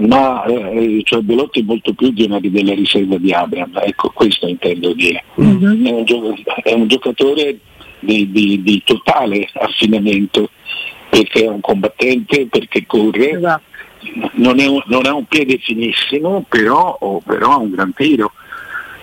ma 0.00 0.44
eh, 0.44 1.00
cioè 1.04 1.20
Belotti 1.20 1.60
è 1.60 1.64
molto 1.64 1.92
più 1.92 2.10
di 2.10 2.24
una 2.24 2.40
della 2.40 2.74
riserva 2.74 3.16
di 3.18 3.32
Abram, 3.32 3.78
ecco 3.82 4.10
questo 4.10 4.46
intendo 4.46 4.92
dire. 4.92 5.24
Mm-hmm. 5.40 5.86
È, 5.86 5.90
un 5.90 6.04
gioc- 6.04 6.62
è, 6.62 6.72
un 6.72 6.88
giocatore 6.88 7.58
di, 7.98 8.30
di, 8.30 8.62
di, 8.62 8.82
totale 8.84 9.48
affinamento 9.52 10.50
perché 11.08 11.44
è 11.44 11.48
un 11.48 11.60
combattente, 11.60 12.46
perché 12.46 12.86
corre, 12.86 13.30
esatto. 13.32 13.62
non, 14.34 14.58
è 14.60 14.66
un, 14.66 14.82
non, 14.86 15.04
ha 15.06 15.14
un 15.14 15.26
piede 15.26 15.58
finissimo, 15.58 16.44
però, 16.48 16.96
oh, 17.00 17.20
però 17.20 17.52
ha 17.52 17.56
un 17.56 17.70
gran 17.70 17.92
tiro. 17.92 18.32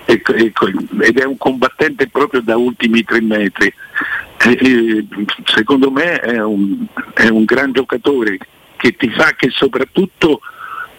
Ecco, 0.06 0.34
ecco, 0.34 0.68
ed 1.02 1.20
è 1.20 1.26
un 1.26 1.38
combattente 1.38 2.08
proprio 2.08 2.42
da 2.42 2.56
ultimi 2.56 3.04
tre 3.04 3.22
metri. 3.22 3.72
E, 4.46 4.58
e, 4.62 5.06
secondo 5.46 5.92
me 5.92 6.20
è 6.22 6.42
un, 6.42 6.86
è 7.14 7.28
un 7.28 7.44
gran 7.44 7.74
giocatore 7.74 8.38
che 8.78 8.96
ti 8.96 9.10
fa 9.10 9.34
che 9.36 9.50
soprattutto 9.50 10.40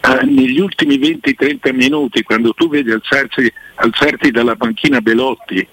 eh, 0.00 0.24
negli 0.24 0.60
ultimi 0.60 0.96
20-30 0.96 1.74
minuti, 1.74 2.22
quando 2.22 2.52
tu 2.54 2.68
vedi 2.68 2.90
alzarsi, 2.90 3.52
alzarti 3.76 4.30
dalla 4.30 4.54
panchina 4.56 5.00
Belotti, 5.00 5.66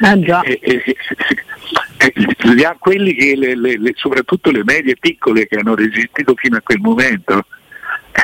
ah, 0.00 0.16
eh, 0.44 0.60
eh, 0.60 0.96
eh, 1.98 2.76
quelli 2.78 3.14
che 3.14 3.34
le, 3.36 3.56
le, 3.56 3.78
le, 3.78 3.92
soprattutto 3.94 4.50
le 4.50 4.62
medie 4.64 4.96
piccole 4.98 5.46
che 5.46 5.56
hanno 5.56 5.74
resistito 5.74 6.34
fino 6.36 6.56
a 6.56 6.60
quel 6.60 6.80
momento 6.80 7.44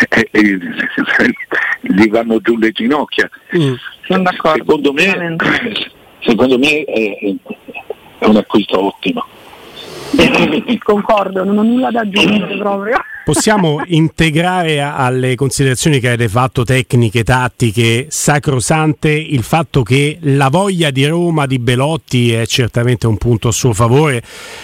eh, 0.08 0.28
eh, 0.30 0.58
gli 1.80 2.08
vanno 2.08 2.40
giù 2.40 2.56
le 2.56 2.70
ginocchia. 2.70 3.28
Mm, 3.56 3.74
secondo 4.06 4.92
me, 4.92 5.36
secondo 6.20 6.58
me 6.58 6.84
è, 6.84 7.34
è 8.18 8.24
un 8.26 8.36
acquisto 8.36 8.86
ottimo. 8.86 9.26
Concordo, 10.82 11.44
non 11.44 11.58
ho 11.58 11.62
nulla 11.62 11.90
da 11.90 12.00
aggiungere 12.00 12.56
proprio 12.56 12.98
possiamo 13.24 13.82
integrare 13.88 14.80
alle 14.80 15.34
considerazioni 15.34 16.00
che 16.00 16.08
avete 16.08 16.28
fatto 16.28 16.64
tecniche, 16.64 17.24
tattiche, 17.24 18.06
sacrosante 18.08 19.10
il 19.10 19.42
fatto 19.42 19.82
che 19.82 20.18
la 20.22 20.48
voglia 20.48 20.90
di 20.90 21.06
Roma 21.06 21.46
di 21.46 21.58
Belotti 21.58 22.32
è 22.32 22.46
certamente 22.46 23.06
un 23.06 23.16
punto 23.16 23.48
a 23.48 23.52
suo 23.52 23.72
favore. 23.72 24.22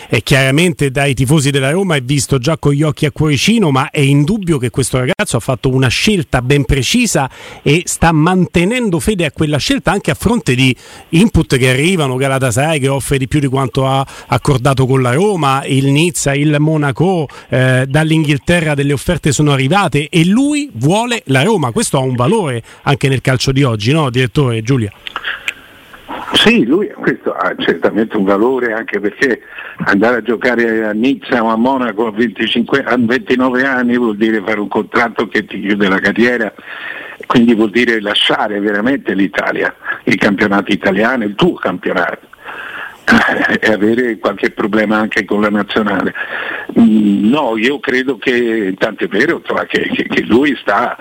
E 0.08 0.22
chiaramente 0.22 0.90
dai 0.90 1.14
tifosi 1.14 1.50
della 1.50 1.70
Roma 1.70 1.96
è 1.96 2.00
visto 2.00 2.38
già 2.38 2.56
con 2.58 2.72
gli 2.72 2.82
occhi 2.82 3.06
a 3.06 3.10
cuoricino, 3.10 3.70
ma 3.70 3.90
è 3.90 4.00
indubbio 4.00 4.58
che 4.58 4.70
questo 4.70 4.98
ragazzo 4.98 5.36
ha 5.36 5.40
fatto 5.40 5.68
una 5.68 5.88
scelta 5.88 6.42
ben 6.42 6.64
precisa 6.64 7.30
e 7.62 7.82
sta 7.84 8.12
mantenendo 8.12 9.00
fede 9.00 9.26
a 9.26 9.32
quella 9.32 9.58
scelta 9.58 9.90
anche 9.90 10.10
a 10.10 10.14
fronte 10.14 10.54
di 10.54 10.74
input 11.10 11.56
che 11.56 11.68
arrivano, 11.68 12.16
Galatasaray 12.16 12.80
che 12.80 12.88
offre 12.88 13.18
di 13.18 13.28
più 13.28 13.40
di 13.40 13.46
quanto 13.46 13.86
ha 13.86 14.06
accordato 14.26 14.86
con 14.86 15.02
la 15.02 15.12
Roma, 15.12 15.64
il 15.66 15.86
Nizza, 15.86 16.34
il 16.34 16.56
Monaco, 16.58 17.28
eh, 17.48 17.84
dall'Inghilterra 17.86 18.45
Inghilterra 18.48 18.74
delle 18.74 18.92
offerte 18.92 19.32
sono 19.32 19.50
arrivate 19.50 20.08
e 20.08 20.24
lui 20.24 20.70
vuole 20.74 21.20
la 21.26 21.42
Roma. 21.42 21.72
Questo 21.72 21.98
ha 21.98 22.00
un 22.00 22.14
valore 22.14 22.62
anche 22.82 23.08
nel 23.08 23.20
calcio 23.20 23.50
di 23.50 23.64
oggi, 23.64 23.90
no, 23.90 24.08
direttore 24.08 24.62
Giulia? 24.62 24.92
Sì, 26.34 26.64
lui 26.64 26.88
questo 26.94 27.32
ha 27.32 27.52
certamente 27.58 28.16
un 28.16 28.22
valore 28.22 28.72
anche 28.72 29.00
perché 29.00 29.40
andare 29.78 30.18
a 30.18 30.22
giocare 30.22 30.84
a 30.84 30.92
Nizza 30.92 31.42
o 31.42 31.48
a 31.48 31.56
Monaco 31.56 32.06
a, 32.06 32.12
25, 32.12 32.84
a 32.84 32.96
29 32.96 33.64
anni 33.64 33.96
vuol 33.96 34.16
dire 34.16 34.40
fare 34.46 34.60
un 34.60 34.68
contratto 34.68 35.26
che 35.26 35.44
ti 35.44 35.60
chiude 35.60 35.88
la 35.88 35.98
carriera, 35.98 36.52
quindi 37.26 37.52
vuol 37.52 37.70
dire 37.70 38.00
lasciare 38.00 38.60
veramente 38.60 39.12
l'Italia, 39.14 39.74
il 40.04 40.14
campionato 40.14 40.70
italiano, 40.70 41.24
il 41.24 41.34
tuo 41.34 41.54
campionato 41.54 42.34
e 43.60 43.72
avere 43.72 44.18
qualche 44.18 44.50
problema 44.50 44.98
anche 44.98 45.24
con 45.24 45.40
la 45.40 45.50
nazionale. 45.50 46.12
Mm, 46.78 47.28
no, 47.28 47.56
io 47.56 47.78
credo 47.78 48.18
che, 48.18 48.74
tanto 48.76 49.04
è 49.04 49.08
vero, 49.08 49.40
che, 49.40 49.88
che, 49.92 50.04
che 50.04 50.22
lui 50.22 50.56
sta... 50.60 50.96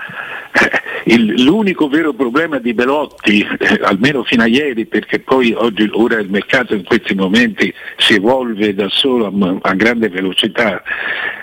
Eh, 0.56 0.80
il, 1.14 1.42
l'unico 1.42 1.88
vero 1.88 2.12
problema 2.12 2.58
di 2.58 2.74
Belotti, 2.74 3.46
eh, 3.58 3.80
almeno 3.82 4.24
fino 4.24 4.42
a 4.42 4.46
ieri, 4.46 4.86
perché 4.86 5.20
poi 5.20 5.52
oggi, 5.52 5.88
ora 5.92 6.18
il 6.18 6.30
mercato 6.30 6.74
in 6.74 6.84
questi 6.84 7.14
momenti 7.14 7.72
si 7.96 8.14
evolve 8.14 8.74
da 8.74 8.88
solo 8.88 9.26
a, 9.26 9.58
a 9.68 9.74
grande 9.74 10.08
velocità, 10.08 10.82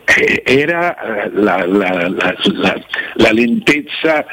eh, 0.06 0.42
era 0.46 0.96
eh, 1.26 1.30
la, 1.34 1.66
la, 1.66 2.08
la, 2.10 2.82
la 3.16 3.32
lentezza 3.32 4.26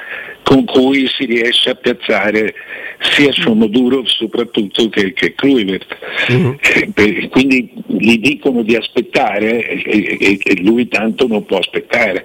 con 0.43 0.65
cui 0.65 1.07
si 1.07 1.27
riesce 1.27 1.71
a 1.71 1.75
piazzare 1.75 2.55
sia 2.99 3.33
Somoduro 3.33 4.05
soprattutto 4.05 4.89
che, 4.89 5.13
che 5.13 5.35
Kluivert. 5.35 5.97
Uh-huh. 6.29 6.57
Eh, 6.61 7.29
quindi 7.29 7.73
gli 7.87 8.19
dicono 8.19 8.63
di 8.63 8.75
aspettare 8.75 9.63
e, 9.63 10.39
e, 10.43 10.63
lui 10.63 10.89
tanto 10.89 11.27
non 11.29 11.45
può 11.45 11.59
aspettare. 11.59 12.25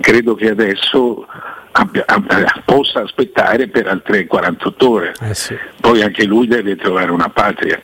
Credo 0.00 0.34
che 0.34 0.48
adesso 0.48 1.26
abbia, 1.72 2.04
abbia, 2.06 2.62
possa 2.64 3.00
aspettare 3.00 3.68
per 3.68 3.86
altre 3.88 4.26
48 4.26 4.90
ore. 4.90 5.14
Eh 5.20 5.34
sì. 5.34 5.56
Poi 5.80 6.02
anche 6.02 6.24
lui 6.24 6.46
deve 6.46 6.76
trovare 6.76 7.10
una 7.10 7.28
patria. 7.28 7.80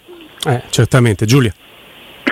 Eh, 0.46 0.62
certamente, 0.70 1.26
Giulia. 1.26 1.52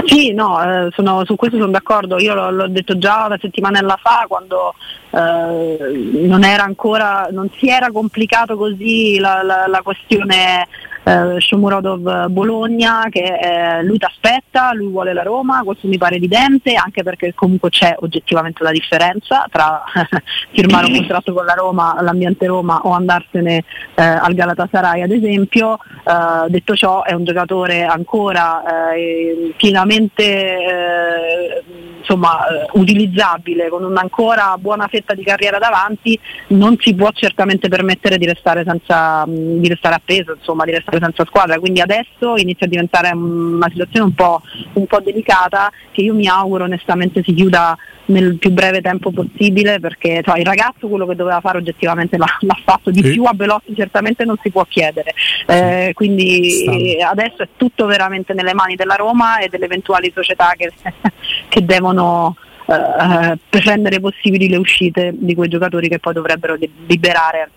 Sì, 0.06 0.32
no, 0.32 0.60
eh, 0.62 0.90
sono, 0.92 1.24
su 1.24 1.36
questo 1.36 1.56
sono 1.56 1.70
d'accordo, 1.70 2.18
io 2.18 2.34
l'ho, 2.34 2.50
l'ho 2.50 2.68
detto 2.68 2.98
già 2.98 3.26
una 3.26 3.38
settimana 3.40 3.78
fa 4.02 4.24
quando 4.28 4.74
eh, 5.10 6.26
non, 6.26 6.42
ancora, 6.42 7.28
non 7.30 7.48
si 7.58 7.68
era 7.68 7.90
complicato 7.90 8.56
così 8.56 9.18
la, 9.18 9.42
la, 9.42 9.66
la 9.66 9.82
questione 9.82 10.66
eh, 11.04 11.36
Shomurodov 11.38 12.28
Bologna 12.28 13.06
che 13.10 13.20
eh, 13.20 13.82
lui 13.82 13.98
ti 13.98 14.06
aspetta, 14.06 14.72
lui 14.72 14.90
vuole 14.90 15.12
la 15.12 15.22
Roma, 15.22 15.62
questo 15.62 15.86
mi 15.86 15.98
pare 15.98 16.16
evidente 16.16 16.74
anche 16.74 17.02
perché 17.02 17.34
comunque 17.34 17.70
c'è 17.70 17.94
oggettivamente 17.98 18.62
la 18.62 18.70
differenza 18.70 19.46
tra 19.50 19.84
firmare 20.52 20.86
un 20.86 20.96
contratto 20.96 21.32
con 21.32 21.44
la 21.44 21.54
Roma, 21.54 21.96
l'ambiente 22.00 22.46
Roma 22.46 22.80
o 22.84 22.92
andarsene 22.92 23.64
eh, 23.94 24.02
al 24.02 24.34
Galatasaray 24.34 25.02
ad 25.02 25.10
esempio, 25.10 25.78
eh, 26.04 26.48
detto 26.48 26.74
ciò 26.74 27.02
è 27.04 27.12
un 27.12 27.24
giocatore 27.24 27.84
ancora 27.84 28.94
eh, 28.94 29.52
pienamente 29.56 30.24
eh, 30.24 31.62
insomma, 32.04 32.44
utilizzabile 32.72 33.68
con 33.68 33.82
una 33.82 34.02
ancora 34.02 34.56
buona 34.58 34.86
fetta 34.88 35.14
di 35.14 35.24
carriera 35.24 35.58
davanti, 35.58 36.18
non 36.48 36.76
si 36.78 36.94
può 36.94 37.10
certamente 37.12 37.68
permettere 37.68 38.18
di 38.18 38.26
restare, 38.26 38.62
senza, 38.64 39.24
di 39.26 39.66
restare 39.66 39.96
appeso, 39.96 40.34
insomma, 40.34 40.64
di 40.64 40.72
restare 40.72 40.93
senza 41.00 41.24
squadra, 41.24 41.58
quindi 41.58 41.80
adesso 41.80 42.36
inizia 42.36 42.66
a 42.66 42.68
diventare 42.68 43.10
una 43.14 43.68
situazione 43.70 44.06
un 44.06 44.14
po', 44.14 44.42
un 44.74 44.86
po' 44.86 45.00
delicata 45.00 45.70
che 45.90 46.02
io 46.02 46.14
mi 46.14 46.26
auguro 46.28 46.64
onestamente 46.64 47.22
si 47.22 47.34
chiuda 47.34 47.76
nel 48.06 48.36
più 48.36 48.50
breve 48.50 48.82
tempo 48.82 49.10
possibile 49.10 49.80
perché 49.80 50.20
cioè, 50.22 50.38
il 50.38 50.44
ragazzo 50.44 50.88
quello 50.88 51.06
che 51.06 51.14
doveva 51.14 51.40
fare 51.40 51.58
oggettivamente 51.58 52.16
l'ha, 52.16 52.26
l'ha 52.40 52.60
fatto 52.62 52.90
di 52.90 53.02
sì. 53.02 53.12
più 53.12 53.24
a 53.24 53.32
Belotti 53.32 53.74
certamente 53.74 54.24
non 54.24 54.36
si 54.42 54.50
può 54.50 54.64
chiedere. 54.64 55.14
Eh, 55.46 55.92
quindi 55.94 56.98
adesso 57.02 57.42
è 57.42 57.48
tutto 57.56 57.86
veramente 57.86 58.34
nelle 58.34 58.54
mani 58.54 58.74
della 58.74 58.94
Roma 58.94 59.38
e 59.38 59.48
delle 59.48 59.64
eventuali 59.64 60.10
società 60.14 60.52
che, 60.56 60.72
che 61.48 61.64
devono 61.64 62.36
eh, 62.66 63.38
prendere 63.48 64.00
possibili 64.00 64.48
le 64.48 64.56
uscite 64.56 65.12
di 65.14 65.34
quei 65.34 65.48
giocatori 65.48 65.88
che 65.88 65.98
poi 65.98 66.12
dovrebbero 66.12 66.56
liberare 66.86 67.50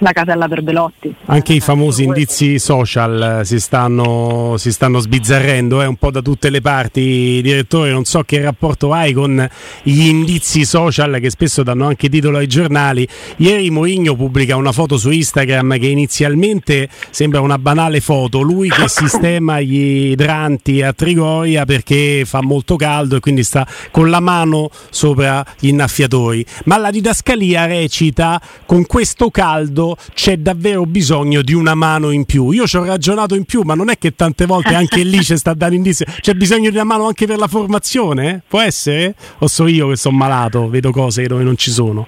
la 0.00 0.12
casella 0.12 0.48
per 0.48 0.62
Belotti. 0.62 1.14
Anche 1.26 1.52
i 1.54 1.60
famosi 1.60 2.04
indizi 2.04 2.58
social 2.58 3.42
si 3.44 3.60
stanno, 3.60 4.56
si 4.58 4.72
stanno 4.72 4.98
sbizzarrendo 4.98 5.82
eh, 5.82 5.86
un 5.86 5.96
po' 5.96 6.10
da 6.10 6.20
tutte 6.20 6.50
le 6.50 6.60
parti. 6.60 7.40
Direttore, 7.42 7.92
non 7.92 8.04
so 8.04 8.22
che 8.22 8.40
rapporto 8.40 8.92
hai 8.92 9.12
con 9.12 9.48
gli 9.82 10.06
indizi 10.06 10.64
social 10.64 11.18
che 11.20 11.30
spesso 11.30 11.62
danno 11.62 11.86
anche 11.86 12.08
titolo 12.08 12.38
ai 12.38 12.46
giornali. 12.46 13.06
Ieri 13.36 13.70
Mourinho 13.70 14.16
pubblica 14.16 14.56
una 14.56 14.72
foto 14.72 14.96
su 14.96 15.10
Instagram 15.10 15.78
che 15.78 15.86
inizialmente 15.86 16.88
sembra 17.10 17.40
una 17.40 17.58
banale 17.58 18.00
foto, 18.00 18.40
lui 18.40 18.68
che 18.68 18.88
sistema 18.88 19.60
gli 19.60 20.10
idranti 20.10 20.82
a 20.82 20.92
Trigoria 20.92 21.64
perché 21.64 22.24
fa 22.24 22.42
molto 22.42 22.76
caldo 22.76 23.16
e 23.16 23.20
quindi 23.20 23.44
sta 23.44 23.66
con 23.90 24.10
la 24.10 24.20
mano 24.20 24.70
sopra 24.90 25.44
gli 25.58 25.68
innaffiatori. 25.68 26.44
Ma 26.64 26.78
la 26.78 26.90
didascalia 26.90 27.66
recita 27.66 28.40
con 28.66 28.86
questo 28.86 29.30
caldo 29.30 29.89
c'è 30.14 30.36
davvero 30.36 30.84
bisogno 30.86 31.42
di 31.42 31.52
una 31.52 31.74
mano 31.74 32.10
in 32.10 32.24
più. 32.24 32.50
Io 32.50 32.66
ci 32.66 32.76
ho 32.76 32.84
ragionato 32.84 33.34
in 33.34 33.44
più, 33.44 33.62
ma 33.62 33.74
non 33.74 33.90
è 33.90 33.98
che 33.98 34.14
tante 34.14 34.46
volte 34.46 34.74
anche 34.74 35.02
lì 35.02 35.18
c'è 35.18 35.36
sta 35.36 35.54
dando 35.54 35.74
indizio. 35.74 36.06
C'è 36.20 36.34
bisogno 36.34 36.70
di 36.70 36.76
una 36.76 36.84
mano 36.84 37.06
anche 37.06 37.26
per 37.26 37.38
la 37.38 37.48
formazione? 37.48 38.42
Può 38.46 38.60
essere? 38.60 39.14
O 39.38 39.46
so 39.46 39.66
io 39.66 39.88
che 39.88 39.96
sono 39.96 40.16
malato, 40.16 40.68
vedo 40.68 40.90
cose 40.90 41.26
dove 41.26 41.42
non 41.42 41.56
ci 41.56 41.70
sono? 41.70 42.06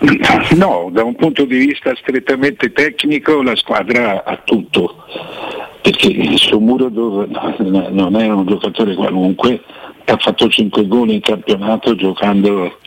No, 0.54 0.88
da 0.92 1.02
un 1.02 1.14
punto 1.16 1.44
di 1.44 1.58
vista 1.58 1.92
strettamente 1.96 2.72
tecnico 2.72 3.42
la 3.42 3.56
squadra 3.56 4.24
ha 4.24 4.40
tutto 4.44 5.04
perché 5.80 6.36
su 6.36 6.58
Murodov 6.58 7.28
non 7.90 8.16
è 8.16 8.28
un 8.28 8.46
giocatore 8.46 8.94
qualunque, 8.94 9.62
ha 10.04 10.16
fatto 10.18 10.48
5 10.48 10.86
gol 10.86 11.10
in 11.10 11.20
campionato 11.20 11.94
giocando, 11.94 12.78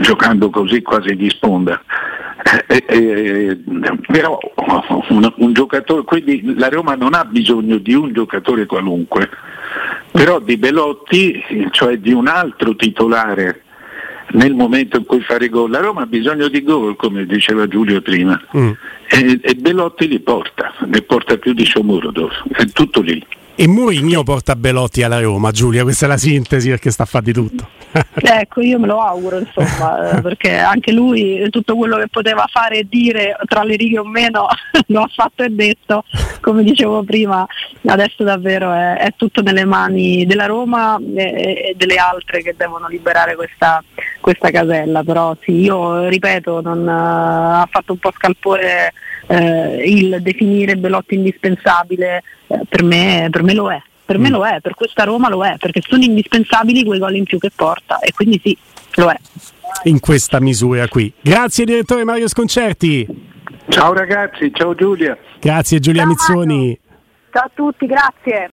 giocando 0.00 0.50
così 0.50 0.82
quasi 0.82 1.14
di 1.16 1.30
sponda. 1.30 1.80
Eh, 2.66 2.84
eh, 2.86 3.58
però 4.06 4.38
un, 5.08 5.32
un, 5.36 5.52
giocatore, 5.54 6.02
quindi 6.02 6.54
la 6.56 6.68
Roma 6.68 6.94
non 6.94 7.14
ha 7.14 7.24
bisogno 7.24 7.78
di 7.78 7.94
un 7.94 8.12
giocatore 8.12 8.66
qualunque, 8.66 9.30
però 10.10 10.38
di 10.38 10.58
Belotti, 10.58 11.42
cioè 11.70 11.96
di 11.96 12.12
un 12.12 12.26
altro 12.26 12.76
titolare 12.76 13.62
nel 14.32 14.54
momento 14.54 14.98
in 14.98 15.04
cui 15.06 15.22
fare 15.22 15.48
gol. 15.48 15.70
La 15.70 15.80
Roma 15.80 16.02
ha 16.02 16.06
bisogno 16.06 16.48
di 16.48 16.62
gol, 16.62 16.96
come 16.96 17.24
diceva 17.24 17.66
Giulio 17.66 18.02
prima, 18.02 18.40
mm. 18.56 18.70
e, 19.08 19.40
e, 19.40 19.54
Belotti 19.54 20.06
li 20.06 20.20
porta, 20.20 20.74
ne 20.86 21.00
porta 21.02 21.38
più 21.38 21.54
di 21.54 21.64
Somurodov, 21.64 22.32
è 22.52 22.66
tutto 22.66 23.00
lì. 23.00 23.24
E 23.54 23.68
Mourinho 23.68 24.22
porta 24.22 24.56
Belotti 24.56 25.02
alla 25.02 25.20
Roma, 25.20 25.50
Giulia, 25.50 25.82
questa 25.82 26.06
è 26.06 26.08
la 26.08 26.16
sintesi 26.16 26.70
perché 26.70 26.90
sta 26.90 27.02
a 27.02 27.06
fare 27.06 27.24
di 27.24 27.32
tutto. 27.34 27.68
ecco, 28.14 28.62
io 28.62 28.78
me 28.78 28.86
lo 28.86 29.00
auguro, 29.00 29.38
insomma, 29.38 30.16
eh, 30.16 30.22
perché 30.22 30.56
anche 30.56 30.90
lui 30.90 31.46
tutto 31.50 31.76
quello 31.76 31.98
che 31.98 32.08
poteva 32.08 32.46
fare 32.50 32.78
e 32.78 32.86
dire 32.88 33.36
tra 33.44 33.62
le 33.62 33.76
righe 33.76 33.98
o 33.98 34.04
meno 34.04 34.46
lo 34.88 35.02
ha 35.02 35.10
fatto 35.14 35.42
e 35.42 35.50
detto, 35.50 36.04
come 36.40 36.62
dicevo 36.62 37.02
prima, 37.02 37.46
adesso 37.86 38.24
davvero 38.24 38.72
è, 38.72 38.96
è 38.96 39.12
tutto 39.16 39.42
nelle 39.42 39.66
mani 39.66 40.24
della 40.24 40.46
Roma 40.46 40.98
e, 41.14 41.22
e, 41.22 41.74
delle 41.76 41.96
altre 41.96 42.42
che 42.42 42.54
devono 42.56 42.88
liberare 42.88 43.36
questa, 43.36 43.84
questa 44.20 44.50
casella, 44.50 45.02
però 45.04 45.36
sì, 45.42 45.60
io 45.60 46.08
ripeto, 46.08 46.62
non, 46.62 46.80
uh, 46.80 47.60
ha 47.60 47.68
fatto 47.70 47.92
un 47.92 47.98
po' 47.98 48.12
scalpore 48.16 48.94
uh, 49.26 49.80
il 49.84 50.18
definire 50.20 50.76
Belotti 50.76 51.14
indispensabile, 51.14 52.22
uh, 52.46 52.60
per, 52.68 52.82
me, 52.82 53.28
per 53.30 53.42
me 53.42 53.54
lo 53.54 53.70
è 53.70 53.82
per 54.04 54.18
me 54.18 54.28
mm. 54.28 54.32
lo 54.32 54.44
è, 54.44 54.60
per 54.60 54.74
questa 54.74 55.04
Roma 55.04 55.30
lo 55.30 55.44
è, 55.44 55.56
perché 55.58 55.80
sono 55.80 56.02
indispensabili 56.02 56.84
quei 56.84 56.98
gol 56.98 57.14
in 57.14 57.24
più 57.24 57.38
che 57.38 57.50
porta 57.54 57.98
e 58.00 58.12
quindi 58.12 58.38
sì, 58.44 58.56
lo 58.96 59.10
è. 59.10 59.16
In 59.84 60.00
questa 60.00 60.38
misura 60.40 60.86
qui. 60.88 61.10
Grazie 61.20 61.64
direttore 61.64 62.04
Mario 62.04 62.28
Sconcerti. 62.28 63.06
Ciao 63.68 63.94
ragazzi, 63.94 64.50
ciao 64.52 64.74
Giulia. 64.74 65.16
Grazie 65.40 65.78
Giulia 65.78 66.02
ciao, 66.02 66.10
Mizzoni. 66.10 66.78
Ciao 67.30 67.44
a 67.44 67.50
tutti, 67.54 67.86
grazie. 67.86 68.50